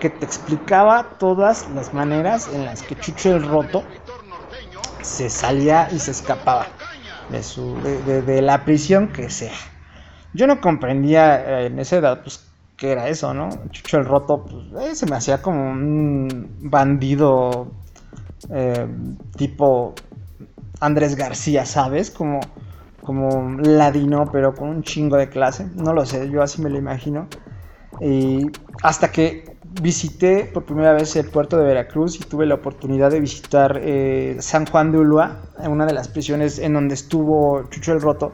que 0.00 0.08
te 0.08 0.24
explicaba 0.24 1.18
todas 1.18 1.68
las 1.74 1.92
maneras 1.92 2.48
en 2.52 2.64
las 2.64 2.82
que 2.82 2.96
Chucho 2.96 3.36
el 3.36 3.46
Roto 3.46 3.84
se 5.02 5.28
salía 5.28 5.88
y 5.92 5.98
se 5.98 6.12
escapaba 6.12 6.66
de, 7.28 7.42
su, 7.42 7.76
de 7.82 8.42
la 8.42 8.64
prisión 8.64 9.08
que 9.08 9.28
sea. 9.28 9.54
Yo 10.36 10.46
no 10.46 10.60
comprendía 10.60 11.62
eh, 11.62 11.66
en 11.68 11.78
esa 11.78 11.96
edad, 11.96 12.20
pues, 12.22 12.46
qué 12.76 12.92
era 12.92 13.08
eso, 13.08 13.32
¿no? 13.32 13.48
Chucho 13.70 13.96
el 13.96 14.04
Roto, 14.04 14.44
pues, 14.44 14.90
eh, 14.90 14.94
se 14.94 15.06
me 15.06 15.16
hacía 15.16 15.40
como 15.40 15.70
un 15.70 16.58
bandido 16.60 17.68
eh, 18.50 18.86
tipo 19.38 19.94
Andrés 20.80 21.16
García, 21.16 21.64
¿sabes? 21.64 22.10
Como, 22.10 22.40
como 23.02 23.58
ladino, 23.62 24.28
pero 24.30 24.54
con 24.54 24.68
un 24.68 24.82
chingo 24.82 25.16
de 25.16 25.30
clase. 25.30 25.70
No 25.74 25.94
lo 25.94 26.04
sé, 26.04 26.28
yo 26.28 26.42
así 26.42 26.60
me 26.60 26.68
lo 26.68 26.76
imagino. 26.76 27.28
Y 28.02 28.50
hasta 28.82 29.10
que 29.10 29.56
visité 29.80 30.44
por 30.52 30.66
primera 30.66 30.92
vez 30.92 31.16
el 31.16 31.30
puerto 31.30 31.56
de 31.56 31.64
Veracruz 31.64 32.16
y 32.16 32.24
tuve 32.24 32.44
la 32.44 32.56
oportunidad 32.56 33.10
de 33.10 33.20
visitar 33.20 33.80
San 34.40 34.66
Juan 34.66 34.92
de 34.92 34.98
Ulúa, 34.98 35.38
una 35.66 35.86
de 35.86 35.94
las 35.94 36.08
prisiones 36.08 36.58
en 36.58 36.74
donde 36.74 36.94
estuvo 36.94 37.62
Chucho 37.70 37.94
el 37.94 38.02
Roto, 38.02 38.32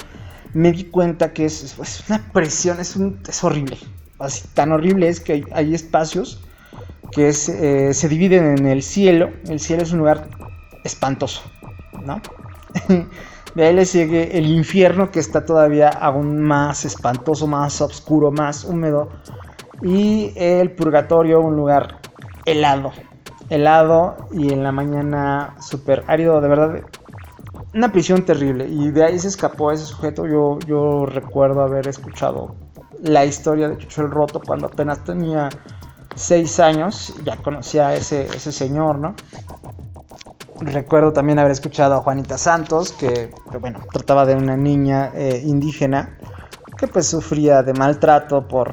me 0.55 0.73
di 0.73 0.85
cuenta 0.85 1.33
que 1.33 1.45
es, 1.45 1.77
una 2.09 2.23
presión, 2.33 2.81
es, 2.81 2.97
un, 2.97 3.21
es 3.29 3.43
horrible. 3.43 3.79
Así, 4.19 4.47
tan 4.55 4.73
horrible 4.73 5.09
es 5.09 5.21
que 5.21 5.45
hay, 5.53 5.75
espacios 5.75 6.45
que 7.11 7.29
eh, 7.29 7.95
se 7.95 8.09
dividen 8.09 8.59
en 8.59 8.67
el 8.67 8.83
cielo. 8.83 9.31
El 9.49 9.61
cielo 9.61 9.83
es 9.83 9.93
un 9.93 9.99
lugar 9.99 10.29
espantoso, 10.85 11.43
¿no? 12.05 12.21
De 13.55 13.67
ahí 13.67 13.75
le 13.75 13.85
sigue 13.85 14.39
el 14.39 14.47
infierno 14.47 15.11
que 15.11 15.21
está 15.21 15.45
todavía 15.45 15.91
aún 15.91 16.41
más 16.41 16.87
espantoso, 16.87 17.47
más 17.47 17.83
oscuro, 17.83 18.31
más 18.31 18.65
húmedo. 18.65 19.11
Y 19.83 20.33
el 20.37 20.71
purgatorio, 20.71 21.41
un 21.41 21.57
lugar 21.57 21.99
helado. 22.47 22.93
Helado 23.51 24.17
y 24.33 24.55
en 24.55 24.63
la 24.63 24.73
mañana 24.73 25.55
súper 25.61 26.03
árido, 26.07 26.41
de 26.41 26.49
verdad. 26.49 26.81
Una 27.75 27.91
prisión 27.91 28.25
terrible. 28.25 28.67
Y 28.69 28.91
de 28.91 29.05
ahí 29.05 29.19
se 29.19 29.29
escapó 29.29 29.73
ese 29.73 29.85
sujeto. 29.85 30.27
Yo, 30.27 30.59
yo 30.67 31.07
recuerdo 31.07 31.63
haber 31.63 31.89
escuchado 31.89 32.55
la 33.03 33.25
historia 33.25 33.69
de 33.69 33.79
Chucho 33.79 34.03
el 34.03 34.11
Roto 34.11 34.41
cuando 34.41 34.67
apenas 34.67 35.03
tenía 35.05 35.49
6 36.15 36.61
años. 36.61 37.15
Ya 37.25 37.37
conocía 37.37 37.89
a 37.89 37.95
ese, 37.95 38.27
ese 38.27 38.53
señor, 38.53 38.99
¿no? 38.99 39.15
Recuerdo 40.61 41.13
también 41.13 41.39
haber 41.39 41.53
escuchado 41.53 41.95
a 41.95 41.99
Juanita 42.03 42.39
Santos, 42.39 42.93
que, 42.93 43.31
que, 43.51 43.59
bueno, 43.59 43.81
trataba 43.93 44.25
de 44.27 44.37
una 44.37 44.57
niña 44.57 45.11
eh, 45.15 45.43
indígena 45.45 46.17
que 46.83 46.89
pues 46.89 47.07
sufría 47.07 47.63
de 47.63 47.75
maltrato 47.75 48.47
por 48.49 48.73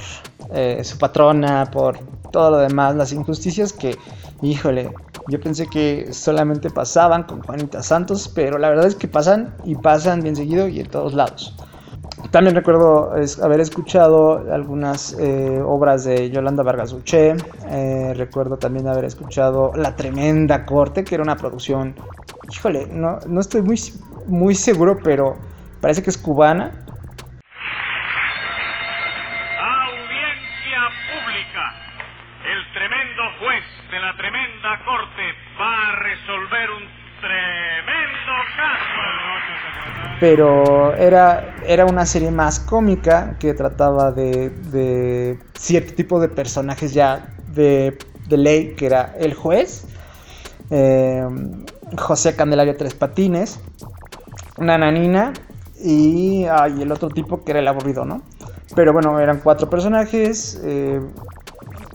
eh, 0.51 0.83
su 0.83 0.97
patrona, 0.97 1.69
por 1.71 1.99
todo 2.31 2.51
lo 2.51 2.57
demás, 2.57 2.95
las 2.95 3.13
injusticias 3.13 3.71
que, 3.71 3.97
híjole, 4.41 4.91
yo 5.29 5.39
pensé 5.39 5.67
que 5.67 6.11
solamente 6.11 6.69
pasaban 6.69 7.23
con 7.23 7.41
Juanita 7.41 7.81
Santos, 7.83 8.29
pero 8.33 8.57
la 8.57 8.69
verdad 8.69 8.87
es 8.87 8.95
que 8.95 9.07
pasan 9.07 9.55
y 9.63 9.75
pasan 9.75 10.21
bien 10.21 10.35
seguido 10.35 10.67
y 10.67 10.79
en 10.79 10.87
todos 10.87 11.13
lados. 11.13 11.55
También 12.31 12.55
recuerdo 12.55 13.11
haber 13.41 13.59
escuchado 13.59 14.51
algunas 14.51 15.15
eh, 15.19 15.61
obras 15.65 16.03
de 16.03 16.29
Yolanda 16.29 16.63
Vargas 16.63 16.93
Uché. 16.93 17.35
Eh, 17.69 18.13
recuerdo 18.15 18.57
también 18.57 18.87
haber 18.87 19.05
escuchado 19.05 19.71
La 19.75 19.95
Tremenda 19.95 20.65
Corte, 20.65 21.03
que 21.03 21.15
era 21.15 21.23
una 21.23 21.37
producción. 21.37 21.95
Híjole, 22.51 22.87
no, 22.91 23.19
no 23.27 23.39
estoy 23.39 23.61
muy, 23.61 23.79
muy 24.27 24.53
seguro, 24.53 24.99
pero 25.03 25.37
parece 25.81 26.03
que 26.03 26.09
es 26.11 26.17
cubana. 26.17 26.85
Pero 40.19 40.93
era, 40.95 41.55
era 41.65 41.85
una 41.85 42.05
serie 42.05 42.31
más 42.31 42.59
cómica 42.59 43.37
que 43.39 43.53
trataba 43.53 44.11
de, 44.11 44.49
de 44.49 45.39
cierto 45.57 45.93
tipo 45.93 46.19
de 46.19 46.27
personajes 46.27 46.93
ya 46.93 47.35
de, 47.53 47.97
de 48.27 48.37
ley, 48.37 48.75
que 48.75 48.85
era 48.85 49.15
el 49.17 49.33
juez, 49.33 49.85
eh, 50.69 51.25
José 51.97 52.35
Candelario 52.35 52.75
Tres 52.75 52.93
Patines, 52.93 53.59
una 54.57 54.77
nanina 54.77 55.33
y 55.81 56.45
ay, 56.45 56.81
el 56.81 56.91
otro 56.91 57.09
tipo 57.09 57.43
que 57.43 57.51
era 57.51 57.59
el 57.61 57.67
aburrido, 57.67 58.03
¿no? 58.03 58.21
Pero 58.75 58.93
bueno, 58.93 59.19
eran 59.19 59.39
cuatro 59.39 59.69
personajes, 59.69 60.59
eh, 60.63 61.01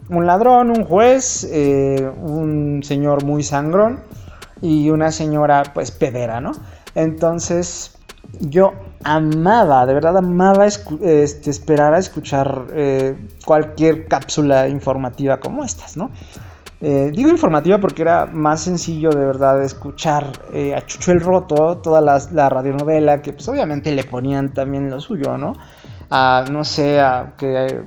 un 0.08 0.26
ladrón, 0.26 0.70
un 0.70 0.84
juez, 0.84 1.46
eh, 1.50 2.10
un 2.22 2.82
señor 2.82 3.24
muy 3.24 3.42
sangrón 3.42 4.00
y 4.60 4.90
una 4.90 5.12
señora 5.12 5.62
pues 5.74 5.90
pedera, 5.90 6.40
¿no? 6.40 6.52
Entonces 6.94 7.96
yo 8.40 8.72
amaba, 9.04 9.86
de 9.86 9.94
verdad 9.94 10.16
amaba 10.16 10.66
este, 10.66 11.50
esperar 11.50 11.94
a 11.94 11.98
escuchar 11.98 12.66
eh, 12.72 13.16
cualquier 13.44 14.06
cápsula 14.08 14.68
informativa 14.68 15.38
como 15.38 15.64
estas, 15.64 15.96
¿no? 15.96 16.10
Eh, 16.80 17.10
digo 17.14 17.30
informativa 17.30 17.78
porque 17.78 18.02
era 18.02 18.26
más 18.26 18.60
sencillo 18.62 19.10
de 19.10 19.24
verdad 19.24 19.62
escuchar 19.62 20.32
eh, 20.52 20.74
a 20.74 20.84
Chucho 20.84 21.12
el 21.12 21.20
Roto, 21.20 21.78
toda 21.78 22.00
la, 22.00 22.20
la, 22.32 22.48
radionovela, 22.48 23.22
que 23.22 23.32
pues 23.32 23.48
obviamente 23.48 23.90
le 23.92 24.04
ponían 24.04 24.52
también 24.52 24.90
lo 24.90 25.00
suyo, 25.00 25.38
¿no? 25.38 25.54
A, 26.10 26.44
no 26.50 26.64
sé, 26.64 27.00
a 27.00 27.34
que 27.38 27.84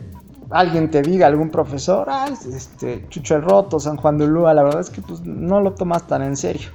alguien 0.49 0.89
te 0.89 1.01
diga, 1.01 1.27
algún 1.27 1.51
profesor, 1.51 2.07
ah, 2.09 2.27
este, 2.29 3.07
Chucho 3.09 3.35
el 3.35 3.43
Roto, 3.43 3.79
San 3.79 3.97
Juan 3.97 4.17
de 4.17 4.25
Ulúa, 4.25 4.53
la 4.53 4.63
verdad 4.63 4.81
es 4.81 4.89
que 4.89 5.01
pues 5.01 5.21
no 5.21 5.61
lo 5.61 5.73
tomas 5.73 6.07
tan 6.07 6.23
en 6.23 6.35
serio 6.35 6.71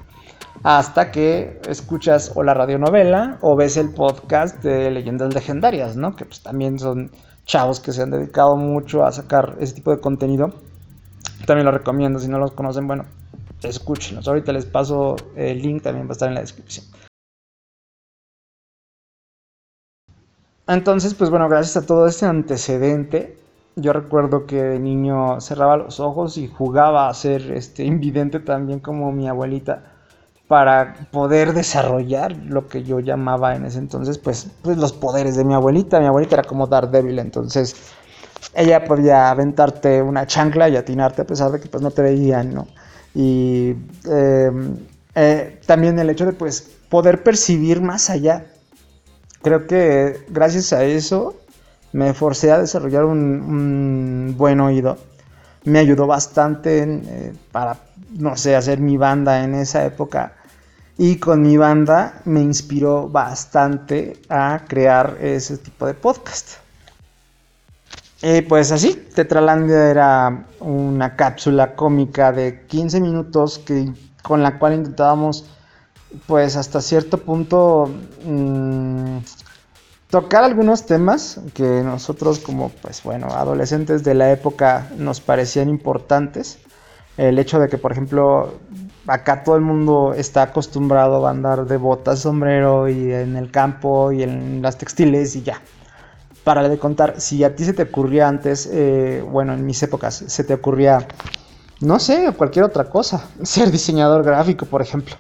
hasta 0.62 1.10
que 1.10 1.60
escuchas 1.68 2.32
o 2.34 2.42
la 2.42 2.54
radionovela 2.54 3.38
o 3.40 3.56
ves 3.56 3.76
el 3.76 3.90
podcast 3.90 4.62
de 4.62 4.90
Leyendas 4.90 5.34
Legendarias, 5.34 5.96
¿no? 5.96 6.14
Que 6.14 6.24
pues 6.24 6.40
también 6.40 6.78
son 6.78 7.10
chavos 7.44 7.80
que 7.80 7.92
se 7.92 8.02
han 8.02 8.10
dedicado 8.10 8.56
mucho 8.56 9.04
a 9.04 9.12
sacar 9.12 9.56
ese 9.58 9.74
tipo 9.74 9.90
de 9.90 10.00
contenido. 10.00 10.54
También 11.46 11.64
lo 11.66 11.72
recomiendo, 11.72 12.20
si 12.20 12.28
no 12.28 12.38
los 12.38 12.52
conocen, 12.52 12.86
bueno, 12.86 13.04
escúchenlos. 13.62 14.28
Ahorita 14.28 14.52
les 14.52 14.66
paso 14.66 15.16
el 15.34 15.60
link, 15.60 15.82
también 15.82 16.06
va 16.06 16.10
a 16.10 16.12
estar 16.12 16.28
en 16.28 16.36
la 16.36 16.40
descripción. 16.40 16.86
Entonces, 20.68 21.14
pues 21.14 21.28
bueno, 21.28 21.48
gracias 21.48 21.82
a 21.82 21.86
todo 21.86 22.06
este 22.06 22.26
antecedente, 22.26 23.38
Yo 23.74 23.94
recuerdo 23.94 24.44
que 24.46 24.62
de 24.62 24.78
niño 24.78 25.40
cerraba 25.40 25.78
los 25.78 25.98
ojos 25.98 26.36
y 26.36 26.46
jugaba 26.46 27.08
a 27.08 27.14
ser 27.14 27.50
este, 27.52 27.84
invidente 27.84 28.38
también 28.38 28.80
como 28.80 29.12
mi 29.12 29.28
abuelita 29.28 29.91
para 30.52 31.08
poder 31.10 31.54
desarrollar 31.54 32.36
lo 32.36 32.68
que 32.68 32.82
yo 32.82 33.00
llamaba 33.00 33.56
en 33.56 33.64
ese 33.64 33.78
entonces, 33.78 34.18
pues, 34.18 34.48
pues 34.60 34.76
los 34.76 34.92
poderes 34.92 35.34
de 35.34 35.44
mi 35.44 35.54
abuelita. 35.54 35.98
Mi 35.98 36.04
abuelita 36.04 36.34
era 36.34 36.44
como 36.44 36.66
Daredevil, 36.66 37.18
entonces 37.20 37.74
ella 38.52 38.84
podía 38.84 39.30
aventarte 39.30 40.02
una 40.02 40.26
chancla 40.26 40.68
y 40.68 40.76
atinarte 40.76 41.22
a 41.22 41.24
pesar 41.26 41.52
de 41.52 41.58
que 41.58 41.70
pues 41.70 41.82
no 41.82 41.90
te 41.90 42.02
veían, 42.02 42.52
¿no? 42.52 42.68
Y 43.14 43.74
em, 44.04 44.76
eh, 45.14 45.58
también 45.64 45.98
el 45.98 46.10
hecho 46.10 46.26
de 46.26 46.34
pues 46.34 46.68
poder 46.90 47.22
percibir 47.22 47.80
más 47.80 48.10
allá. 48.10 48.44
Creo 49.40 49.66
que 49.66 50.22
gracias 50.28 50.74
a 50.74 50.84
eso 50.84 51.34
me 51.92 52.12
forcé 52.12 52.52
a 52.52 52.58
desarrollar 52.58 53.06
un, 53.06 54.34
buen 54.36 54.60
oído. 54.60 54.98
Me 55.64 55.78
ayudó 55.78 56.06
bastante 56.06 56.82
eh, 56.82 57.32
para, 57.52 57.78
no 58.18 58.36
sé, 58.36 58.54
hacer 58.54 58.80
mi 58.80 58.98
banda 58.98 59.44
en 59.44 59.54
esa 59.54 59.86
época. 59.86 60.34
Y 60.98 61.16
con 61.16 61.42
mi 61.42 61.56
banda 61.56 62.20
me 62.24 62.40
inspiró 62.40 63.08
bastante 63.08 64.20
a 64.28 64.64
crear 64.68 65.18
ese 65.20 65.58
tipo 65.58 65.86
de 65.86 65.94
podcast. 65.94 66.58
Y 68.22 68.42
pues 68.42 68.70
así, 68.70 68.94
Tetralandia 69.14 69.90
era 69.90 70.46
una 70.60 71.16
cápsula 71.16 71.74
cómica 71.74 72.30
de 72.30 72.66
15 72.66 73.00
minutos 73.00 73.58
que, 73.58 73.92
con 74.22 74.42
la 74.42 74.58
cual 74.58 74.74
intentábamos 74.74 75.44
pues 76.26 76.56
hasta 76.56 76.80
cierto 76.80 77.18
punto 77.18 77.90
mmm, 78.24 79.18
tocar 80.10 80.44
algunos 80.44 80.86
temas 80.86 81.40
que 81.54 81.82
nosotros 81.82 82.38
como 82.38 82.68
pues 82.68 83.02
bueno 83.02 83.28
adolescentes 83.28 84.04
de 84.04 84.14
la 84.14 84.30
época 84.30 84.90
nos 84.98 85.20
parecían 85.20 85.68
importantes 85.68 86.58
el 87.16 87.38
hecho 87.38 87.58
de 87.58 87.68
que 87.68 87.78
por 87.78 87.92
ejemplo 87.92 88.54
acá 89.06 89.42
todo 89.44 89.56
el 89.56 89.62
mundo 89.62 90.14
está 90.16 90.42
acostumbrado 90.42 91.26
a 91.26 91.30
andar 91.30 91.66
de 91.66 91.76
botas 91.76 92.20
sombrero 92.20 92.88
y 92.88 93.12
en 93.12 93.36
el 93.36 93.50
campo 93.50 94.12
y 94.12 94.22
en 94.22 94.62
las 94.62 94.78
textiles 94.78 95.34
y 95.36 95.42
ya 95.42 95.60
para 96.44 96.68
de 96.68 96.78
contar 96.78 97.20
si 97.20 97.44
a 97.44 97.54
ti 97.54 97.64
se 97.64 97.72
te 97.72 97.84
ocurría 97.84 98.28
antes 98.28 98.68
eh, 98.72 99.24
bueno 99.28 99.54
en 99.54 99.66
mis 99.66 99.82
épocas 99.82 100.24
se 100.26 100.44
te 100.44 100.54
ocurría 100.54 101.06
no 101.80 101.98
sé 101.98 102.32
cualquier 102.36 102.64
otra 102.64 102.84
cosa 102.84 103.24
ser 103.42 103.70
diseñador 103.70 104.24
gráfico 104.24 104.66
por 104.66 104.82
ejemplo 104.82 105.16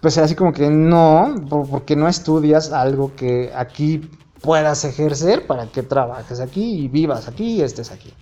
pues 0.00 0.16
así 0.18 0.34
como 0.34 0.52
que 0.52 0.70
no 0.70 1.34
porque 1.70 1.96
no 1.96 2.08
estudias 2.08 2.72
algo 2.72 3.12
que 3.16 3.52
aquí 3.54 4.08
puedas 4.40 4.84
ejercer 4.84 5.46
para 5.46 5.66
que 5.66 5.82
trabajes 5.82 6.40
aquí 6.40 6.84
y 6.84 6.88
vivas 6.88 7.28
aquí 7.28 7.56
y 7.56 7.62
estés 7.62 7.90
aquí. 7.90 8.12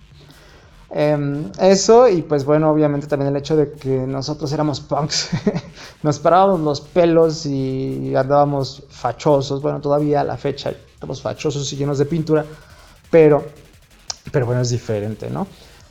Em, 0.89 1.51
eso 1.59 2.07
y 2.07 2.21
pues 2.21 2.45
bueno, 2.45 2.71
obviamente 2.71 3.07
también 3.07 3.29
el 3.29 3.37
hecho 3.37 3.57
de 3.57 3.71
que 3.73 3.89
nosotros 3.89 4.51
éramos 4.53 4.79
punks, 4.79 5.29
nos 6.03 6.17
parábamos 6.19 6.61
los 6.61 6.81
pelos 6.81 7.45
y 7.45 8.15
andábamos 8.15 8.83
fachosos, 8.89 9.61
bueno, 9.61 9.81
todavía 9.81 10.21
a 10.21 10.23
la 10.23 10.37
fecha 10.37 10.71
estamos 10.93 11.21
fachosos 11.21 11.71
y 11.73 11.75
llenos 11.75 11.97
de 11.97 12.05
pintura, 12.05 12.45
pero, 13.11 13.43
pero 14.31 14.45
bueno, 14.45 14.61
es 14.61 14.69
diferente, 14.69 15.29
¿no? 15.29 15.45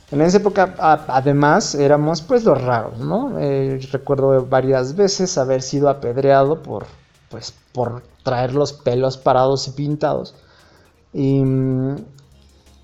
En 0.09 0.21
esa 0.21 0.37
época, 0.37 0.73
además, 0.79 1.75
éramos 1.75 2.21
pues 2.21 2.45
los 2.45 2.59
raros, 2.61 2.97
¿no? 2.99 3.37
Eh, 3.39 3.79
recuerdo 3.91 4.45
varias 4.45 4.95
veces 4.95 5.37
haber 5.37 5.61
sido 5.61 5.89
apedreado 5.89 6.63
por, 6.63 6.85
pues, 7.29 7.53
por 7.73 8.03
traer 8.23 8.53
los 8.53 8.71
pelos 8.71 9.17
parados 9.17 9.67
y 9.67 9.71
pintados. 9.71 10.33
Y 11.13 11.43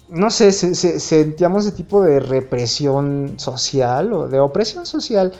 no 0.10 0.30
sé, 0.30 0.52
sentíamos 0.52 1.66
ese 1.66 1.76
tipo 1.76 2.02
de 2.02 2.20
represión 2.20 3.36
social 3.38 4.14
o 4.14 4.28
de 4.28 4.40
opresión 4.40 4.86
social. 4.86 5.34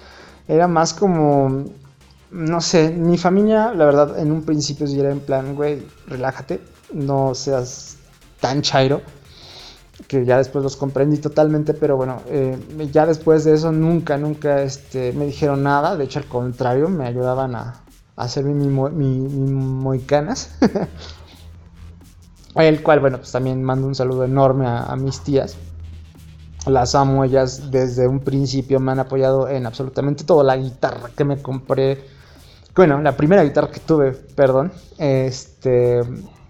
Era 0.48 0.68
más 0.68 0.94
como, 0.94 1.66
no 2.32 2.62
sé, 2.62 2.90
mi 2.90 3.18
familia, 3.18 3.74
la 3.74 3.86
verdad, 3.86 4.20
en 4.20 4.32
un 4.32 4.44
principio 4.44 4.88
sí 4.88 5.00
era 5.00 5.12
en 5.12 5.20
plan, 5.20 5.56
güey, 5.56 5.86
relájate, 6.08 6.62
no 6.94 7.36
seas 7.36 7.98
tan 8.40 8.62
chairo. 8.62 9.02
Que 10.08 10.26
ya 10.26 10.38
después 10.38 10.64
los 10.64 10.76
comprendí 10.76 11.18
totalmente, 11.18 11.74
pero 11.74 11.96
bueno, 11.96 12.22
eh, 12.28 12.58
ya 12.92 13.06
después 13.06 13.44
de 13.44 13.54
eso 13.54 13.72
nunca, 13.72 14.18
nunca 14.18 14.62
este, 14.64 15.14
me 15.14 15.26
dijeron 15.28 15.64
nada. 15.64 15.96
De 15.96 16.06
hecho, 16.06 16.20
al 16.20 16.26
contrario, 16.26 16.90
me 16.90 17.06
ayudaban 17.06 17.56
a, 17.56 17.84
hacerme 18.16 18.54
mi, 18.54 18.68
mi, 18.68 19.52
moicanas. 19.52 20.50
El 22.56 22.84
cual, 22.84 23.00
bueno, 23.00 23.18
pues 23.18 23.32
también 23.32 23.64
mando 23.64 23.88
un 23.88 23.96
saludo 23.96 24.26
enorme 24.26 24.68
a, 24.68 24.96
mis 24.96 25.22
tías. 25.22 25.56
Las 26.68 26.96
amo, 26.96 27.24
ellas 27.24 27.72
desde 27.72 28.08
un 28.08 28.20
principio 28.20 28.80
me 28.80 28.92
han 28.92 29.00
apoyado 29.00 29.50
en 29.50 29.66
absolutamente 29.66 30.24
todo. 30.24 30.44
La 30.44 30.56
guitarra 30.56 31.10
que 31.16 31.26
me 31.26 31.42
compré, 31.42 32.06
bueno, 32.76 33.02
la 33.02 33.18
primera 33.18 33.44
guitarra 33.44 33.72
que 33.72 33.80
tuve, 33.80 34.12
perdón, 34.12 34.72
este, 34.98 36.02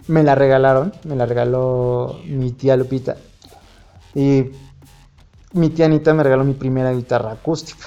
me 0.07 0.23
la 0.23 0.35
regalaron, 0.35 0.93
me 1.05 1.15
la 1.15 1.25
regaló 1.25 2.19
mi 2.25 2.51
tía 2.51 2.75
Lupita. 2.75 3.15
Y 4.13 4.51
mi 5.53 5.69
tía 5.69 5.85
Anita 5.85 6.13
me 6.13 6.23
regaló 6.23 6.43
mi 6.43 6.53
primera 6.53 6.91
guitarra 6.91 7.31
acústica. 7.31 7.85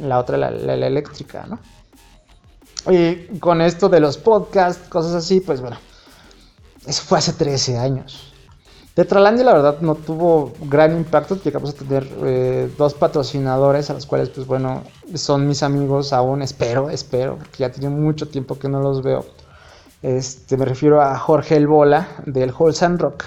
La 0.00 0.18
otra, 0.18 0.36
la 0.36 0.86
eléctrica, 0.86 1.46
¿no? 1.46 1.58
Y 2.90 3.38
con 3.38 3.60
esto 3.60 3.88
de 3.88 4.00
los 4.00 4.18
podcasts, 4.18 4.88
cosas 4.88 5.14
así, 5.14 5.40
pues 5.40 5.60
bueno, 5.60 5.76
eso 6.86 7.02
fue 7.02 7.18
hace 7.18 7.32
13 7.32 7.78
años. 7.78 8.32
Tetralandia 8.94 9.44
la 9.44 9.54
verdad 9.54 9.80
no 9.80 9.94
tuvo 9.94 10.52
gran 10.68 10.94
impacto, 10.94 11.38
llegamos 11.42 11.70
a 11.70 11.72
tener 11.72 12.06
eh, 12.24 12.70
dos 12.76 12.92
patrocinadores 12.92 13.88
a 13.88 13.94
los 13.94 14.04
cuales 14.04 14.28
pues 14.28 14.46
bueno, 14.46 14.82
son 15.14 15.48
mis 15.48 15.62
amigos 15.62 16.12
aún, 16.12 16.42
espero, 16.42 16.90
espero, 16.90 17.38
porque 17.38 17.58
ya 17.58 17.72
tiene 17.72 17.88
mucho 17.88 18.28
tiempo 18.28 18.58
que 18.58 18.68
no 18.68 18.80
los 18.80 19.02
veo. 19.02 19.24
Este, 20.02 20.58
me 20.58 20.66
refiero 20.66 21.00
a 21.00 21.16
Jorge 21.16 21.56
El 21.56 21.68
Bola 21.68 22.06
del 22.26 22.52
Wholesome 22.52 22.98
Rock 22.98 23.24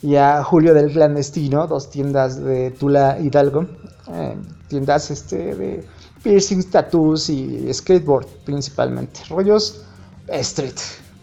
y 0.00 0.16
a 0.16 0.42
Julio 0.42 0.72
del 0.72 0.92
Clandestino, 0.92 1.66
dos 1.66 1.90
tiendas 1.90 2.42
de 2.42 2.70
Tula 2.70 3.18
Hidalgo, 3.18 3.66
eh, 4.12 4.36
tiendas 4.68 5.10
este, 5.10 5.54
de 5.54 5.84
piercings, 6.22 6.70
tattoos 6.70 7.28
y 7.28 7.70
skateboard 7.74 8.26
principalmente. 8.44 9.20
Rollos 9.28 9.84
street, 10.28 10.78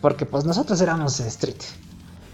porque 0.06 0.28
pues 0.28 0.46
nosotros 0.46 0.80
éramos 0.82 1.20
street. 1.20 1.64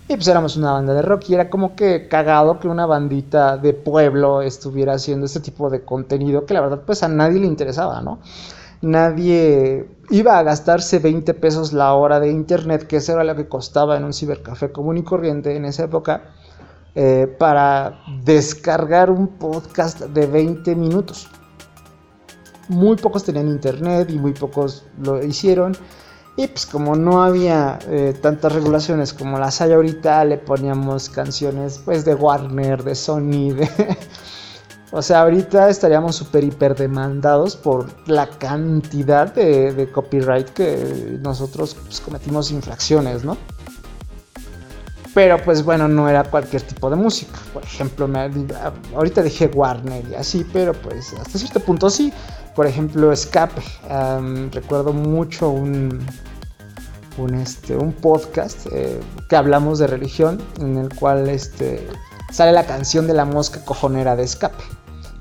Y 0.10 0.16
pues 0.16 0.28
éramos 0.28 0.58
una 0.58 0.74
banda 0.74 0.94
de 0.94 1.02
rock 1.02 1.30
y 1.30 1.36
era 1.36 1.50
como 1.50 1.74
que 1.74 2.10
cagado 2.10 2.60
que 2.60 2.68
una 2.68 2.86
bandita 2.86 3.56
de 3.56 3.72
pueblo 3.72 4.42
estuviera 4.42 4.96
haciendo 4.96 5.26
este 5.26 5.40
tipo 5.40 5.70
de 5.70 5.86
contenido 5.86 6.46
que 6.46 6.54
la 6.54 6.60
verdad 6.60 6.82
pues 6.86 7.02
a 7.02 7.08
nadie 7.08 7.40
le 7.40 7.48
interesaba, 7.48 8.02
¿no? 8.02 8.20
Nadie 8.82 9.88
iba 10.10 10.38
a 10.38 10.44
gastarse 10.44 11.00
20 11.00 11.34
pesos 11.36 11.72
la 11.72 11.94
hora 11.94 12.20
de 12.20 12.30
internet, 12.30 12.88
que 12.88 12.98
eso 12.98 13.14
era 13.14 13.24
lo 13.24 13.38
que 13.38 13.48
costaba 13.48 13.96
en 13.96 14.04
un 14.04 14.12
cibercafé 14.12 14.74
común 14.74 14.98
y 14.98 15.04
corriente 15.04 15.56
en 15.56 15.64
esa 15.64 15.86
época, 15.86 16.24
eh, 16.94 17.34
para 17.40 18.02
descargar 18.26 19.10
un 19.10 19.30
podcast 19.30 20.02
de 20.02 20.28
20 20.28 20.76
minutos 20.76 21.30
muy 22.68 22.96
pocos 22.98 23.24
tenían 23.24 23.48
internet 23.48 24.10
y 24.10 24.18
muy 24.18 24.34
pocos 24.34 24.86
lo 25.02 25.24
hicieron. 25.24 25.74
Y 26.38 26.48
pues 26.48 26.66
como 26.66 26.96
no 26.96 27.24
había 27.24 27.78
eh, 27.88 28.14
tantas 28.22 28.54
regulaciones 28.54 29.14
como 29.14 29.38
las 29.38 29.60
hay 29.62 29.74
ahorita, 29.74 30.24
le 30.26 30.38
poníamos 30.38 31.10
canciones 31.10 31.82
pues 31.84 32.06
de 32.06 32.16
Warner, 32.16 32.84
de 32.84 32.96
Sony, 32.96 33.54
de... 33.54 33.70
o 34.92 35.02
sea, 35.02 35.22
ahorita 35.22 35.70
estaríamos 35.70 36.16
súper 36.16 36.44
hiper 36.46 36.76
demandados 36.76 37.58
por 37.58 37.88
la 38.08 38.28
cantidad 38.28 39.34
de, 39.34 39.90
copyright 39.92 40.50
que 40.50 41.20
nosotros 41.22 41.76
pues, 41.76 42.00
cometimos 42.00 42.52
infracciones, 42.52 43.26
¿no? 43.26 43.36
Pero 45.14 45.38
pues 45.44 45.64
bueno, 45.64 45.88
no 45.88 46.08
era 46.08 46.24
cualquier 46.24 46.62
tipo 46.62 46.90
de 46.90 46.96
música. 46.96 47.38
Por 47.54 47.64
ejemplo, 47.64 48.08
me, 48.08 48.30
ahorita 48.96 49.22
dije 49.22 49.48
Warner 49.54 50.04
y 50.10 50.16
así, 50.16 50.46
pero 50.54 50.74
pues 50.74 51.14
hasta 51.14 51.38
cierto 51.38 51.60
punto 51.60 51.90
sí. 51.90 52.14
Por 52.56 52.66
ejemplo, 52.66 53.12
Escape. 53.12 53.62
recuerdo 54.52 54.94
mucho 54.94 55.50
un, 55.50 56.06
un, 57.18 57.36
este, 57.36 57.76
un 57.76 57.94
podcast 57.94 58.68
eh, 58.72 59.00
que 59.30 59.36
hablamos 59.36 59.80
de 59.80 59.88
religión 59.88 60.42
en 60.60 60.78
el 60.78 60.94
cual 60.94 61.30
este, 61.30 61.88
sale 62.32 62.52
la 62.52 62.66
canción 62.66 63.08
de 63.08 63.14
la 63.14 63.26
mosca 63.26 63.64
cojonera 63.66 64.16
de 64.16 64.24
Escape. 64.24 64.64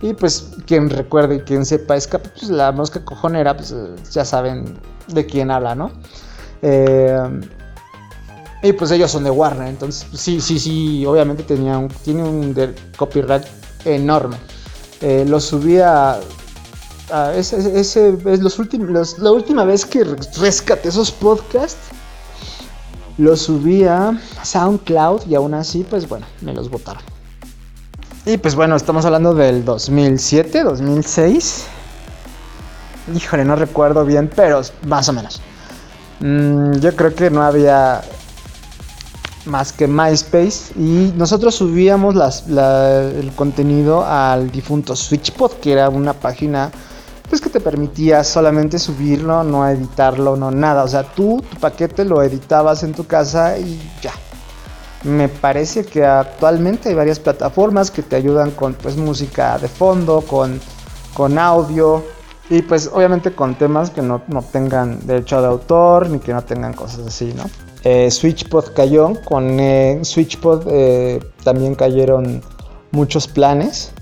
Y 0.02 0.14
pues 0.14 0.50
quien 0.66 0.88
recuerde 0.88 1.36
y 1.36 1.40
quien 1.40 1.66
sepa 1.66 1.96
Escape, 1.96 2.30
pues 2.30 2.48
la 2.48 2.72
mosca 2.72 3.04
cojonera, 3.04 3.56
pues 3.56 3.74
ya 4.10 4.24
saben 4.24 4.78
de 5.08 5.26
quién 5.26 5.50
habla, 5.50 5.74
¿no? 5.74 5.90
Eh, 6.62 7.18
y 8.62 8.72
pues 8.72 8.90
ellos 8.90 9.10
son 9.10 9.24
de 9.24 9.30
Warner, 9.30 9.68
entonces 9.68 10.06
sí, 10.14 10.40
sí, 10.40 10.58
sí, 10.58 11.06
obviamente 11.06 11.42
tenía 11.42 11.78
un, 11.78 11.88
tiene 11.88 12.22
un 12.22 12.54
copyright 12.96 13.44
enorme. 13.84 14.36
Eh, 15.00 15.24
lo 15.26 15.40
subía 15.40 16.20
ese, 17.34 17.80
es 17.80 18.40
los 18.40 18.58
últimos, 18.58 19.18
la 19.18 19.32
última 19.32 19.64
vez 19.64 19.84
que 19.84 20.04
rescaté 20.38 20.88
esos 20.88 21.10
podcasts, 21.10 21.88
los 23.18 23.42
subí 23.42 23.84
a 23.84 24.18
SoundCloud 24.42 25.26
y 25.26 25.34
aún 25.34 25.54
así, 25.54 25.84
pues 25.88 26.08
bueno, 26.08 26.26
me 26.40 26.54
los 26.54 26.70
botaron. 26.70 27.02
Y 28.26 28.36
pues 28.36 28.54
bueno, 28.54 28.76
estamos 28.76 29.04
hablando 29.04 29.34
del 29.34 29.64
2007, 29.64 30.62
2006. 30.62 31.64
Híjole, 33.14 33.44
no 33.44 33.56
recuerdo 33.56 34.04
bien, 34.04 34.30
pero 34.34 34.60
más 34.86 35.08
o 35.08 35.12
menos. 35.12 35.40
Mm, 36.20 36.74
yo 36.74 36.94
creo 36.94 37.14
que 37.14 37.30
no 37.30 37.42
había 37.42 38.02
más 39.50 39.72
que 39.72 39.86
MySpace 39.86 40.72
y 40.76 41.12
nosotros 41.16 41.56
subíamos 41.56 42.14
el 42.48 43.32
contenido 43.34 44.04
al 44.04 44.50
difunto 44.50 44.94
SwitchPod, 44.94 45.54
que 45.54 45.72
era 45.72 45.88
una 45.88 46.12
página 46.14 46.70
pues 47.28 47.40
que 47.40 47.48
te 47.48 47.60
permitía 47.60 48.24
solamente 48.24 48.78
subirlo, 48.78 49.44
no 49.44 49.68
editarlo, 49.68 50.36
no 50.36 50.50
nada. 50.50 50.82
O 50.82 50.88
sea, 50.88 51.04
tú 51.04 51.42
tu 51.48 51.56
paquete 51.58 52.04
lo 52.04 52.22
editabas 52.22 52.82
en 52.82 52.92
tu 52.92 53.06
casa 53.06 53.56
y 53.56 53.80
ya. 54.02 54.12
Me 55.04 55.28
parece 55.28 55.84
que 55.84 56.04
actualmente 56.04 56.88
hay 56.88 56.94
varias 56.94 57.20
plataformas 57.20 57.90
que 57.90 58.02
te 58.02 58.16
ayudan 58.16 58.50
con 58.50 58.74
pues 58.74 58.96
música 58.96 59.58
de 59.58 59.68
fondo, 59.68 60.22
con, 60.22 60.60
con 61.14 61.38
audio 61.38 62.04
y 62.50 62.62
pues 62.62 62.90
obviamente 62.92 63.32
con 63.32 63.54
temas 63.54 63.90
que 63.90 64.02
no, 64.02 64.22
no 64.26 64.42
tengan 64.42 65.06
derecho 65.06 65.40
de 65.40 65.46
autor 65.46 66.10
ni 66.10 66.18
que 66.18 66.34
no 66.34 66.42
tengan 66.42 66.74
cosas 66.74 67.06
así, 67.06 67.32
¿no? 67.32 67.44
Eh, 67.82 68.10
SwitchPod 68.10 68.74
cayó, 68.74 69.12
con 69.24 69.58
eh, 69.58 70.00
SwitchPod 70.02 70.66
eh, 70.70 71.20
también 71.44 71.74
cayeron 71.74 72.42
muchos 72.90 73.26
planes. 73.26 73.92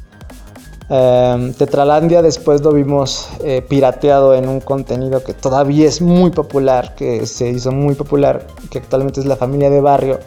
Em, 0.90 1.52
Tetralandia 1.52 2.22
después 2.22 2.62
lo 2.62 2.72
vimos 2.72 3.28
pirateado 3.68 4.34
en 4.34 4.48
un 4.48 4.60
contenido 4.60 5.22
que 5.22 5.34
todavía 5.34 5.86
es 5.86 6.00
muy 6.00 6.30
popular, 6.30 6.94
que 6.94 7.26
se 7.26 7.50
hizo 7.50 7.70
muy 7.72 7.94
popular, 7.94 8.46
que 8.70 8.78
actualmente 8.78 9.20
es 9.20 9.26
la 9.26 9.36
familia 9.36 9.70
de 9.70 9.80
barrio. 9.80 10.18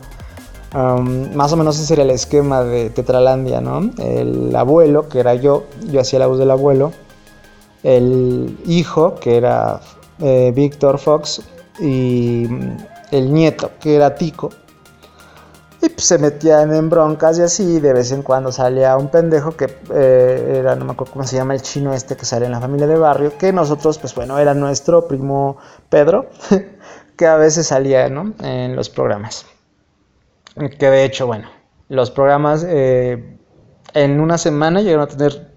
Em, 0.74 1.34
más 1.36 1.52
o 1.52 1.58
menos 1.58 1.78
ese 1.80 1.94
era 1.96 2.04
el 2.04 2.12
esquema 2.12 2.64
de 2.64 2.90
Tetralandia, 2.90 3.60
¿no? 3.60 3.92
El 3.98 4.56
abuelo, 4.56 5.10
que 5.10 5.20
era 5.20 5.36
yo, 5.36 5.66
yo 5.90 6.00
hacía 6.00 6.20
la 6.20 6.28
voz 6.28 6.40
del 6.40 6.52
abuelo. 6.52 6.94
El 7.84 8.58
hijo, 8.66 9.16
que 9.16 9.36
era 9.36 9.82
Víctor 10.54 11.00
Fox. 11.00 11.42
Y 11.80 12.46
el 13.12 13.34
nieto, 13.34 13.72
que 13.80 13.96
era 13.96 14.16
Tico. 14.16 14.50
Y 15.84 15.90
pues 15.90 16.06
se 16.06 16.20
metían 16.20 16.74
en 16.74 16.90
broncas 16.90 17.40
y 17.40 17.42
así, 17.42 17.80
de 17.80 17.94
vez 17.94 18.12
en 18.12 18.22
cuando 18.22 18.52
salía 18.52 18.96
un 18.98 19.10
pendejo 19.10 19.58
que 19.58 19.66
eh, 19.92 20.58
era, 20.60 20.76
no 20.76 20.86
me 20.86 20.92
acuerdo 20.92 21.14
cómo 21.14 21.26
se 21.26 21.36
llama, 21.36 21.56
el 21.56 21.62
chino 21.62 21.94
este 21.94 22.16
que 22.16 22.26
sale 22.26 22.46
en 22.46 22.52
la 22.52 22.60
familia 22.60 22.86
de 22.86 22.98
barrio, 22.98 23.36
que 23.38 23.52
nosotros, 23.52 23.98
pues 23.98 24.14
bueno, 24.14 24.38
era 24.38 24.54
nuestro 24.54 25.08
primo 25.08 25.58
Pedro, 25.90 26.30
que 27.18 27.26
a 27.26 27.36
veces 27.36 27.68
salía, 27.68 28.10
¿no? 28.10 28.34
En 28.44 28.76
los 28.76 28.90
programas. 28.90 29.48
Que 30.56 30.90
de 30.90 31.04
hecho, 31.04 31.26
bueno, 31.26 31.50
los 31.90 32.12
programas 32.12 32.64
eh, 32.68 33.38
en 33.96 34.20
una 34.20 34.38
semana 34.38 34.82
llegaron 34.82 35.06
a 35.06 35.08
tener 35.08 35.52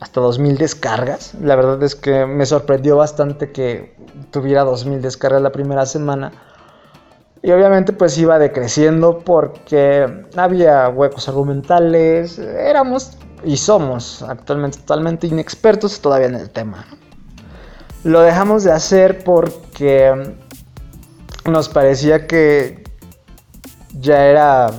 hasta 0.00 0.20
2000 0.20 0.56
descargas. 0.56 1.34
La 1.42 1.56
verdad 1.56 1.82
es 1.82 1.94
que 1.94 2.24
me 2.24 2.46
sorprendió 2.46 2.96
bastante 2.96 3.52
que 3.52 3.96
tuviera 4.30 4.64
2000 4.64 5.02
descargas 5.02 5.42
la 5.42 5.52
primera 5.52 5.84
semana 5.84 6.32
y 7.42 7.50
obviamente 7.50 7.92
pues 7.92 8.18
iba 8.18 8.38
decreciendo 8.38 9.20
porque 9.20 10.26
había 10.36 10.88
huecos 10.88 11.28
argumentales, 11.28 12.38
éramos 12.38 13.16
y 13.44 13.56
somos 13.56 14.22
actualmente 14.22 14.78
totalmente 14.78 15.26
inexpertos 15.26 16.00
todavía 16.00 16.28
en 16.28 16.34
el 16.34 16.50
tema. 16.50 16.86
Lo 18.04 18.20
dejamos 18.20 18.64
de 18.64 18.72
hacer 18.72 19.22
porque 19.24 20.34
nos 21.44 21.68
parecía 21.68 22.26
que 22.26 22.84
ya 23.98 24.26
era 24.26 24.70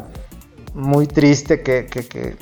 muy 0.74 1.08
triste 1.08 1.62
que, 1.62 2.38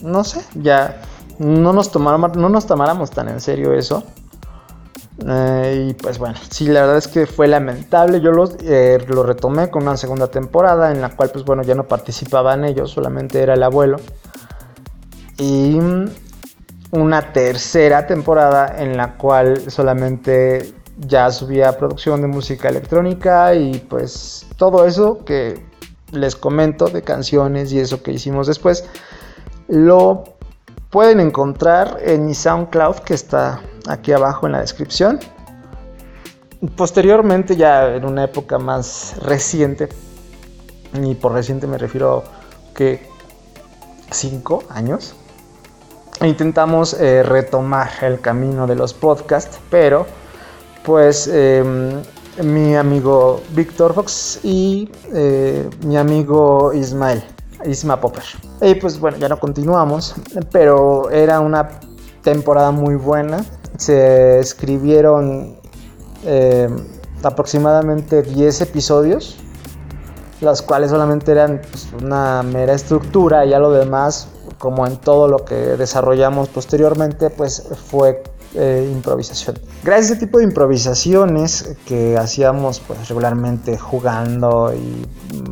no 0.00 0.24
sé, 0.24 0.40
ya 0.54 1.02
no 1.38 1.72
nos, 1.72 1.90
tomáramos, 1.90 2.36
no 2.36 2.48
nos 2.48 2.66
tomáramos 2.66 3.10
tan 3.10 3.28
en 3.28 3.40
serio 3.40 3.74
eso. 3.74 4.04
Eh, 5.26 5.88
y 5.90 5.94
pues 5.94 6.18
bueno, 6.18 6.36
sí, 6.50 6.66
la 6.66 6.80
verdad 6.80 6.98
es 6.98 7.08
que 7.08 7.26
fue 7.26 7.48
lamentable. 7.48 8.20
Yo 8.20 8.30
eh, 8.62 8.98
lo 9.08 9.22
retomé 9.22 9.70
con 9.70 9.82
una 9.82 9.96
segunda 9.96 10.28
temporada 10.28 10.90
en 10.90 11.00
la 11.00 11.10
cual 11.10 11.30
pues 11.30 11.44
bueno, 11.44 11.62
ya 11.62 11.74
no 11.74 11.84
participaban 11.84 12.64
ellos, 12.64 12.90
solamente 12.90 13.42
era 13.42 13.54
el 13.54 13.62
abuelo. 13.62 13.98
Y 15.38 15.78
una 16.92 17.32
tercera 17.32 18.06
temporada 18.06 18.74
en 18.78 18.96
la 18.96 19.16
cual 19.16 19.70
solamente 19.70 20.74
ya 20.98 21.30
subía 21.30 21.76
producción 21.78 22.20
de 22.20 22.28
música 22.28 22.68
electrónica 22.68 23.54
y 23.54 23.78
pues 23.78 24.46
todo 24.56 24.86
eso 24.86 25.24
que 25.24 25.64
les 26.12 26.36
comento 26.36 26.86
de 26.86 27.02
canciones 27.02 27.72
y 27.72 27.78
eso 27.78 28.02
que 28.02 28.12
hicimos 28.12 28.46
después 28.46 28.84
lo 29.68 30.24
pueden 30.90 31.20
encontrar 31.20 31.98
en 32.02 32.26
mi 32.26 32.34
SoundCloud 32.34 32.96
que 32.96 33.14
está 33.14 33.62
aquí 33.86 34.12
abajo 34.12 34.46
en 34.46 34.52
la 34.52 34.60
descripción. 34.60 35.20
Posteriormente, 36.76 37.56
ya 37.56 37.94
en 37.94 38.04
una 38.04 38.24
época 38.24 38.58
más 38.58 39.16
reciente, 39.22 39.88
y 40.92 41.14
por 41.14 41.32
reciente 41.32 41.66
me 41.66 41.78
refiero 41.78 42.24
que 42.74 43.08
5 44.10 44.64
años, 44.68 45.14
intentamos 46.20 46.94
eh, 46.94 47.22
retomar 47.22 47.88
el 48.02 48.20
camino 48.20 48.66
de 48.66 48.74
los 48.74 48.92
podcasts, 48.92 49.58
pero 49.70 50.06
pues 50.84 51.28
em, 51.28 52.02
mi 52.42 52.74
amigo 52.74 53.40
Víctor 53.50 53.94
Fox 53.94 54.40
y 54.42 54.90
eh, 55.14 55.68
mi 55.86 55.96
amigo 55.96 56.72
Ismael, 56.74 57.22
Isma 57.64 58.00
Popper. 58.00 58.24
Y 58.62 58.74
pues 58.74 58.98
bueno, 58.98 59.16
ya 59.18 59.28
no 59.28 59.38
continuamos, 59.38 60.14
pero 60.50 61.10
era 61.10 61.40
una 61.40 61.68
temporada 62.22 62.70
muy 62.70 62.96
buena 62.96 63.44
se 63.80 64.38
escribieron 64.38 65.56
eh, 66.24 66.68
aproximadamente 67.22 68.22
10 68.22 68.60
episodios, 68.62 69.36
los 70.40 70.62
cuales 70.62 70.90
solamente 70.90 71.32
eran 71.32 71.62
pues, 71.70 71.88
una 72.02 72.42
mera 72.42 72.74
estructura 72.74 73.44
y 73.44 73.50
ya 73.50 73.58
lo 73.58 73.70
demás, 73.72 74.28
como 74.58 74.86
en 74.86 74.96
todo 74.98 75.28
lo 75.28 75.44
que 75.44 75.54
desarrollamos 75.54 76.48
posteriormente, 76.48 77.30
pues 77.30 77.62
fue 77.86 78.22
eh, 78.54 78.90
improvisación. 78.92 79.58
Gracias 79.82 80.10
a 80.10 80.14
ese 80.14 80.26
tipo 80.26 80.38
de 80.38 80.44
improvisaciones 80.44 81.76
que 81.86 82.18
hacíamos 82.18 82.80
pues 82.80 83.08
regularmente 83.08 83.78
jugando 83.78 84.74
y 84.74 85.06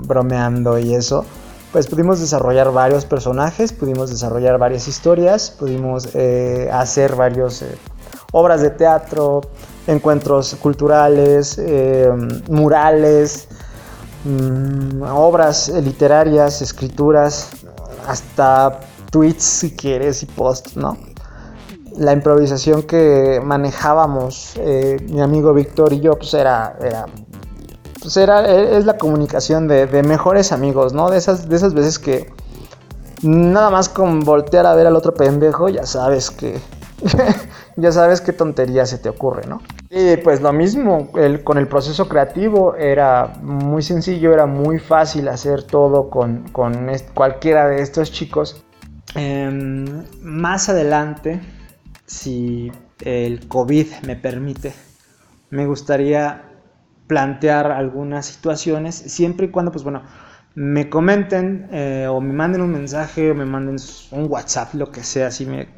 bromeando 0.07 0.79
y 0.79 0.95
eso, 0.95 1.25
pues 1.73 1.87
pudimos 1.87 2.21
desarrollar 2.21 2.73
varios 2.73 3.05
personajes, 3.05 3.73
pudimos 3.73 4.11
desarrollar 4.11 4.59
varias 4.59 4.89
historias, 4.89 5.51
pudimos 5.51 6.09
eh, 6.15 6.71
hacer 6.73 7.15
varios 7.15 7.65
obras 8.33 8.63
de 8.63 8.71
teatro, 8.71 9.41
encuentros 9.87 10.55
culturales, 10.57 11.59
eh, 11.59 12.11
murales, 12.49 13.49
mm, 14.25 15.03
obras 15.03 15.69
literarias, 15.69 16.63
escrituras, 16.63 17.51
hasta 18.07 18.81
tweets 19.11 19.45
si 19.45 19.77
quieres 19.77 20.23
y 20.23 20.27
posts, 20.27 20.77
¿no? 20.77 20.97
La 21.97 22.13
improvisación 22.13 22.85
que 22.85 23.41
manejábamos 23.43 24.53
eh, 24.57 24.99
mi 25.09 25.21
amigo 25.21 25.53
Víctor 25.53 25.93
y 25.93 26.01
yo, 26.01 26.13
pues 26.13 26.33
era, 26.35 26.77
era, 26.81 27.07
pues 28.01 28.17
era, 28.17 28.47
es 28.47 28.85
la 28.85 28.99
comunicación 28.99 29.69
de, 29.69 29.87
de, 29.87 30.03
mejores 30.03 30.53
amigos, 30.53 30.93
¿no? 30.93 31.11
De 31.11 31.19
esas, 31.19 31.49
de 31.49 31.57
esas 31.57 31.75
veces 31.75 31.99
que 31.99 32.33
nada 33.23 33.71
más 33.71 33.89
con 33.89 34.21
voltear 34.21 34.67
a 34.67 34.75
ver 34.75 34.87
al 34.87 34.97
otro 34.97 35.15
pendejo, 35.15 35.69
ya 35.69 35.87
sabes 35.87 36.31
que, 36.31 36.59
ya 37.77 37.93
sabes 37.93 38.21
qué 38.21 38.33
tontería 38.33 38.87
se 38.87 38.99
te 38.99 39.09
ocurre, 39.09 39.47
¿no? 39.47 39.61
Y 39.91 40.17
pues 40.19 40.41
lo 40.41 40.53
mismo 40.53 41.11
con 41.45 41.59
el 41.59 41.69
proceso 41.69 42.09
creativo, 42.09 42.75
era 42.75 43.33
muy 43.43 43.83
sencillo, 43.83 44.33
era 44.35 44.47
muy 44.47 44.79
fácil 44.79 45.29
hacer 45.29 45.63
todo 45.63 46.11
con, 46.11 46.45
cualquiera 47.15 47.69
de 47.69 47.83
estos 47.83 48.13
chicos. 48.13 48.63
Em, 49.15 50.05
más 50.21 50.69
adelante, 50.69 51.41
si 52.05 52.71
el 53.01 53.49
COVID 53.49 53.87
me 54.07 54.17
permite, 54.17 54.75
me 55.51 55.67
gustaría 55.67 56.48
plantear 57.09 57.73
algunas 57.73 58.27
situaciones, 58.27 58.95
siempre 58.95 59.47
y 59.47 59.51
cuando, 59.51 59.73
pues 59.73 59.83
bueno, 59.83 60.03
me 60.55 60.89
comenten 60.89 61.69
eh, 61.73 62.07
o 62.11 62.21
me 62.21 62.33
manden 62.33 62.63
un 62.63 62.71
mensaje 62.71 63.31
o 63.31 63.35
me 63.35 63.45
manden 63.45 63.77
un 64.11 64.27
WhatsApp, 64.29 64.75
lo 64.75 64.91
que 64.91 65.03
sea, 65.03 65.31
si 65.31 65.47
me, 65.47 65.69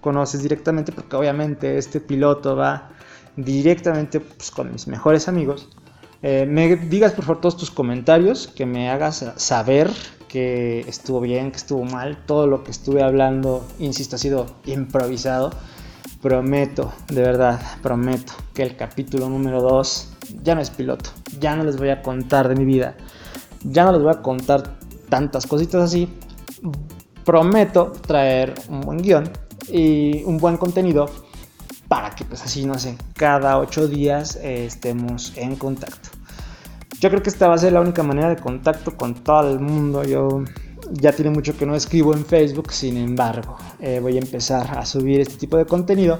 conoces 0.00 0.42
directamente, 0.42 0.92
porque 0.92 1.16
obviamente 1.16 1.78
este 1.78 2.00
piloto 2.00 2.56
va 2.56 2.90
directamente 3.36 4.20
pues, 4.20 4.50
con 4.50 4.72
mis 4.72 4.86
mejores 4.88 5.28
amigos. 5.28 5.68
Eh, 6.22 6.46
me 6.48 6.74
digas 6.74 7.12
por 7.12 7.24
favor 7.24 7.40
todos 7.40 7.56
tus 7.56 7.70
comentarios, 7.70 8.48
que 8.48 8.66
me 8.66 8.90
hagas 8.90 9.24
saber 9.36 9.90
que 10.28 10.80
estuvo 10.80 11.20
bien, 11.20 11.50
que 11.50 11.56
estuvo 11.56 11.84
mal, 11.84 12.18
todo 12.26 12.46
lo 12.46 12.62
que 12.62 12.70
estuve 12.70 13.02
hablando, 13.02 13.66
insisto, 13.78 14.16
ha 14.16 14.18
sido 14.18 14.46
improvisado. 14.66 15.50
Prometo, 16.20 16.92
de 17.08 17.22
verdad, 17.22 17.60
prometo 17.82 18.32
que 18.54 18.62
el 18.62 18.76
capítulo 18.76 19.28
número 19.28 19.62
2 19.62 20.14
ya 20.42 20.54
no 20.54 20.60
es 20.60 20.70
piloto, 20.70 21.10
ya 21.38 21.54
no 21.54 21.64
les 21.64 21.76
voy 21.76 21.90
a 21.90 22.02
contar 22.02 22.48
de 22.48 22.56
mi 22.56 22.64
vida 22.64 22.96
ya 23.64 23.84
no 23.84 23.92
les 23.92 24.02
voy 24.02 24.12
a 24.12 24.22
contar 24.22 24.78
tantas 25.08 25.46
cositas 25.46 25.82
así. 25.82 26.08
prometo 27.24 27.92
traer 28.06 28.54
un 28.68 28.80
buen 28.80 28.98
guion 29.02 29.30
y 29.68 30.22
un 30.24 30.38
buen 30.38 30.56
contenido 30.56 31.10
para 31.88 32.10
que 32.10 32.24
pues 32.24 32.42
así, 32.42 32.64
no 32.64 32.78
sé, 32.78 32.96
cada 33.14 33.58
ocho 33.58 33.88
días 33.88 34.36
eh, 34.36 34.66
estemos 34.66 35.32
en 35.36 35.56
contacto. 35.56 36.10
Yo 37.00 37.10
creo 37.10 37.22
que 37.22 37.30
esta 37.30 37.48
va 37.48 37.54
a 37.54 37.58
ser 37.58 37.72
la 37.72 37.80
única 37.80 38.02
manera 38.02 38.28
de 38.28 38.36
contacto 38.36 38.96
con 38.96 39.14
todo 39.14 39.50
el 39.50 39.60
mundo. 39.60 40.04
Yo 40.04 40.42
ya 40.92 41.12
tiene 41.12 41.30
mucho 41.30 41.56
que 41.56 41.66
no 41.66 41.74
escribo 41.74 42.14
en 42.14 42.24
Facebook, 42.24 42.72
sin 42.72 42.96
embargo, 42.96 43.56
eh, 43.80 44.00
voy 44.00 44.16
a 44.16 44.20
empezar 44.20 44.78
a 44.78 44.84
subir 44.84 45.20
este 45.20 45.36
tipo 45.36 45.56
de 45.56 45.66
contenido. 45.66 46.18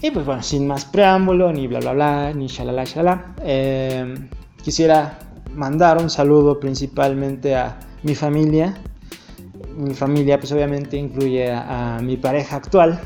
Y 0.00 0.10
pues 0.10 0.26
bueno, 0.26 0.42
sin 0.42 0.66
más 0.66 0.84
preámbulo, 0.84 1.52
ni 1.52 1.66
bla 1.66 1.80
bla 1.80 1.92
bla, 1.92 2.32
ni 2.32 2.46
shalala 2.48 2.84
shalala, 2.84 3.34
eh, 3.42 4.14
quisiera 4.62 5.18
mandar 5.54 5.98
un 5.98 6.10
saludo 6.10 6.60
principalmente 6.60 7.56
a 7.56 7.78
mi 8.02 8.14
familia. 8.14 8.76
Mi 9.76 9.94
familia 9.94 10.38
pues 10.38 10.52
obviamente 10.52 10.96
incluye 10.96 11.52
a, 11.52 11.98
mi 12.02 12.16
pareja 12.16 12.56
actual. 12.56 13.00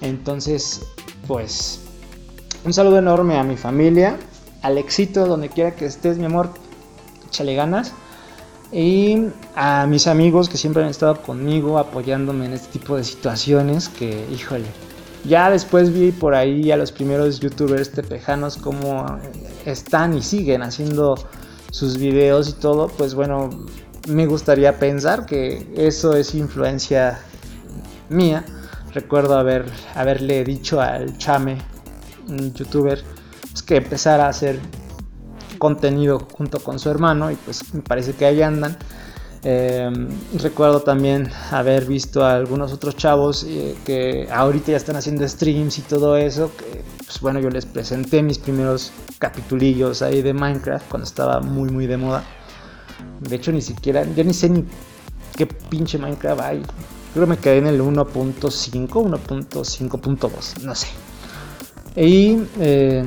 Entonces, 0.00 0.86
pues 1.26 1.80
un 2.64 2.72
saludo 2.72 2.98
enorme 2.98 3.36
a 3.36 3.42
mi 3.42 3.56
familia, 3.56 4.16
al 4.62 4.78
éxito 4.78 5.26
donde 5.26 5.48
quiera 5.48 5.74
que 5.74 5.86
estés, 5.86 6.18
mi 6.18 6.24
amor, 6.24 6.50
échale 7.26 7.54
ganas. 7.54 7.92
Y 8.72 9.26
a 9.54 9.86
mis 9.86 10.06
amigos 10.06 10.48
que 10.48 10.56
siempre 10.56 10.82
han 10.82 10.88
estado 10.88 11.22
conmigo 11.22 11.78
apoyándome 11.78 12.46
en 12.46 12.52
este 12.52 12.78
tipo 12.78 12.96
de 12.96 13.04
situaciones 13.04 13.88
que, 13.88 14.26
híjole, 14.32 14.66
ya 15.24 15.50
después 15.50 15.92
vi 15.92 16.12
por 16.12 16.34
ahí 16.34 16.70
a 16.70 16.76
los 16.76 16.92
primeros 16.92 17.40
youtubers 17.40 17.90
tepejanos 17.90 18.56
cómo 18.56 19.06
están 19.64 20.16
y 20.16 20.22
siguen 20.22 20.62
haciendo 20.62 21.16
sus 21.70 21.98
videos 21.98 22.48
y 22.48 22.52
todo, 22.54 22.88
pues 22.88 23.14
bueno, 23.14 23.50
me 24.08 24.26
gustaría 24.26 24.78
pensar 24.78 25.26
que 25.26 25.66
eso 25.76 26.14
es 26.14 26.34
influencia 26.34 27.18
mía. 28.08 28.44
Recuerdo 28.94 29.36
haber, 29.36 29.66
haberle 29.94 30.44
dicho 30.44 30.80
al 30.80 31.18
Chame, 31.18 31.58
un 32.28 32.52
youtuber, 32.54 33.02
pues 33.50 33.62
que 33.62 33.76
empezara 33.76 34.26
a 34.26 34.28
hacer 34.28 34.58
contenido 35.66 36.28
junto 36.32 36.60
con 36.60 36.78
su 36.78 36.88
hermano 36.88 37.28
y 37.32 37.34
pues 37.34 37.74
me 37.74 37.82
parece 37.82 38.12
que 38.12 38.24
ahí 38.24 38.40
andan. 38.40 38.76
Eh, 39.42 39.90
recuerdo 40.38 40.80
también 40.80 41.28
haber 41.50 41.84
visto 41.86 42.24
a 42.24 42.34
algunos 42.36 42.72
otros 42.72 42.94
chavos 42.96 43.44
eh, 43.48 43.74
que 43.84 44.28
ahorita 44.30 44.70
ya 44.72 44.76
están 44.76 44.94
haciendo 44.94 45.26
streams 45.26 45.78
y 45.78 45.82
todo 45.82 46.16
eso. 46.16 46.52
Que, 46.56 46.82
pues 47.04 47.20
bueno, 47.20 47.40
yo 47.40 47.50
les 47.50 47.66
presenté 47.66 48.22
mis 48.22 48.38
primeros 48.38 48.92
capitulillos 49.18 50.02
ahí 50.02 50.22
de 50.22 50.32
Minecraft 50.32 50.88
cuando 50.88 51.04
estaba 51.04 51.40
muy, 51.40 51.68
muy 51.70 51.88
de 51.88 51.96
moda. 51.96 52.22
De 53.20 53.34
hecho, 53.34 53.50
ni 53.50 53.60
siquiera, 53.60 54.04
yo 54.14 54.22
ni 54.22 54.34
sé 54.34 54.48
ni 54.48 54.64
qué 55.36 55.46
pinche 55.46 55.98
Minecraft 55.98 56.40
hay. 56.40 56.62
Creo 57.12 57.26
que 57.26 57.30
me 57.30 57.38
quedé 57.38 57.58
en 57.58 57.66
el 57.66 57.80
1.5, 57.80 58.88
1.5.2, 58.88 60.62
no 60.62 60.74
sé. 60.76 60.86
Y 61.96 62.38
eh, 62.60 63.04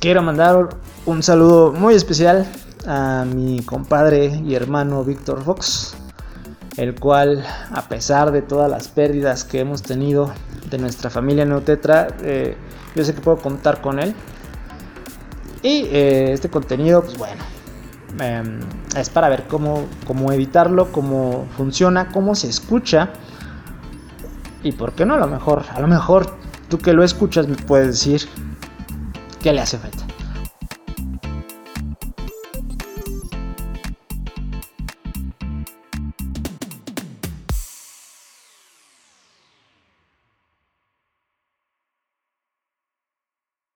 quiero 0.00 0.22
mandar 0.22 0.70
un 1.08 1.22
saludo 1.22 1.72
muy 1.72 1.94
especial 1.94 2.46
a 2.86 3.24
mi 3.24 3.62
compadre 3.62 4.26
y 4.44 4.54
hermano 4.54 5.04
Víctor 5.04 5.42
Fox, 5.42 5.96
el 6.76 7.00
cual, 7.00 7.42
a 7.72 7.88
pesar 7.88 8.30
de 8.30 8.42
todas 8.42 8.70
las 8.70 8.88
pérdidas 8.88 9.42
que 9.42 9.60
hemos 9.60 9.82
tenido 9.82 10.30
de 10.68 10.76
nuestra 10.76 11.08
familia 11.08 11.46
Neotetra, 11.46 12.08
eh, 12.20 12.58
yo 12.94 13.04
sé 13.04 13.14
que 13.14 13.22
puedo 13.22 13.38
contar 13.38 13.80
con 13.80 13.98
él. 13.98 14.14
Y 15.62 15.86
eh, 15.90 16.32
este 16.32 16.50
contenido, 16.50 17.02
pues 17.02 17.16
bueno, 17.16 17.42
eh, 18.20 18.60
es 18.94 19.08
para 19.08 19.30
ver 19.30 19.44
cómo, 19.48 19.86
cómo 20.06 20.30
editarlo, 20.30 20.92
cómo 20.92 21.46
funciona, 21.56 22.08
cómo 22.12 22.34
se 22.34 22.48
escucha. 22.48 23.08
Y 24.62 24.72
por 24.72 24.92
qué 24.92 25.06
no, 25.06 25.14
a 25.14 25.18
lo 25.18 25.26
mejor, 25.26 25.64
a 25.74 25.80
lo 25.80 25.88
mejor 25.88 26.36
tú 26.68 26.76
que 26.76 26.92
lo 26.92 27.02
escuchas 27.02 27.48
me 27.48 27.56
puedes 27.56 27.86
decir 27.86 28.28
qué 29.40 29.54
le 29.54 29.62
hace 29.62 29.78
falta. 29.78 30.07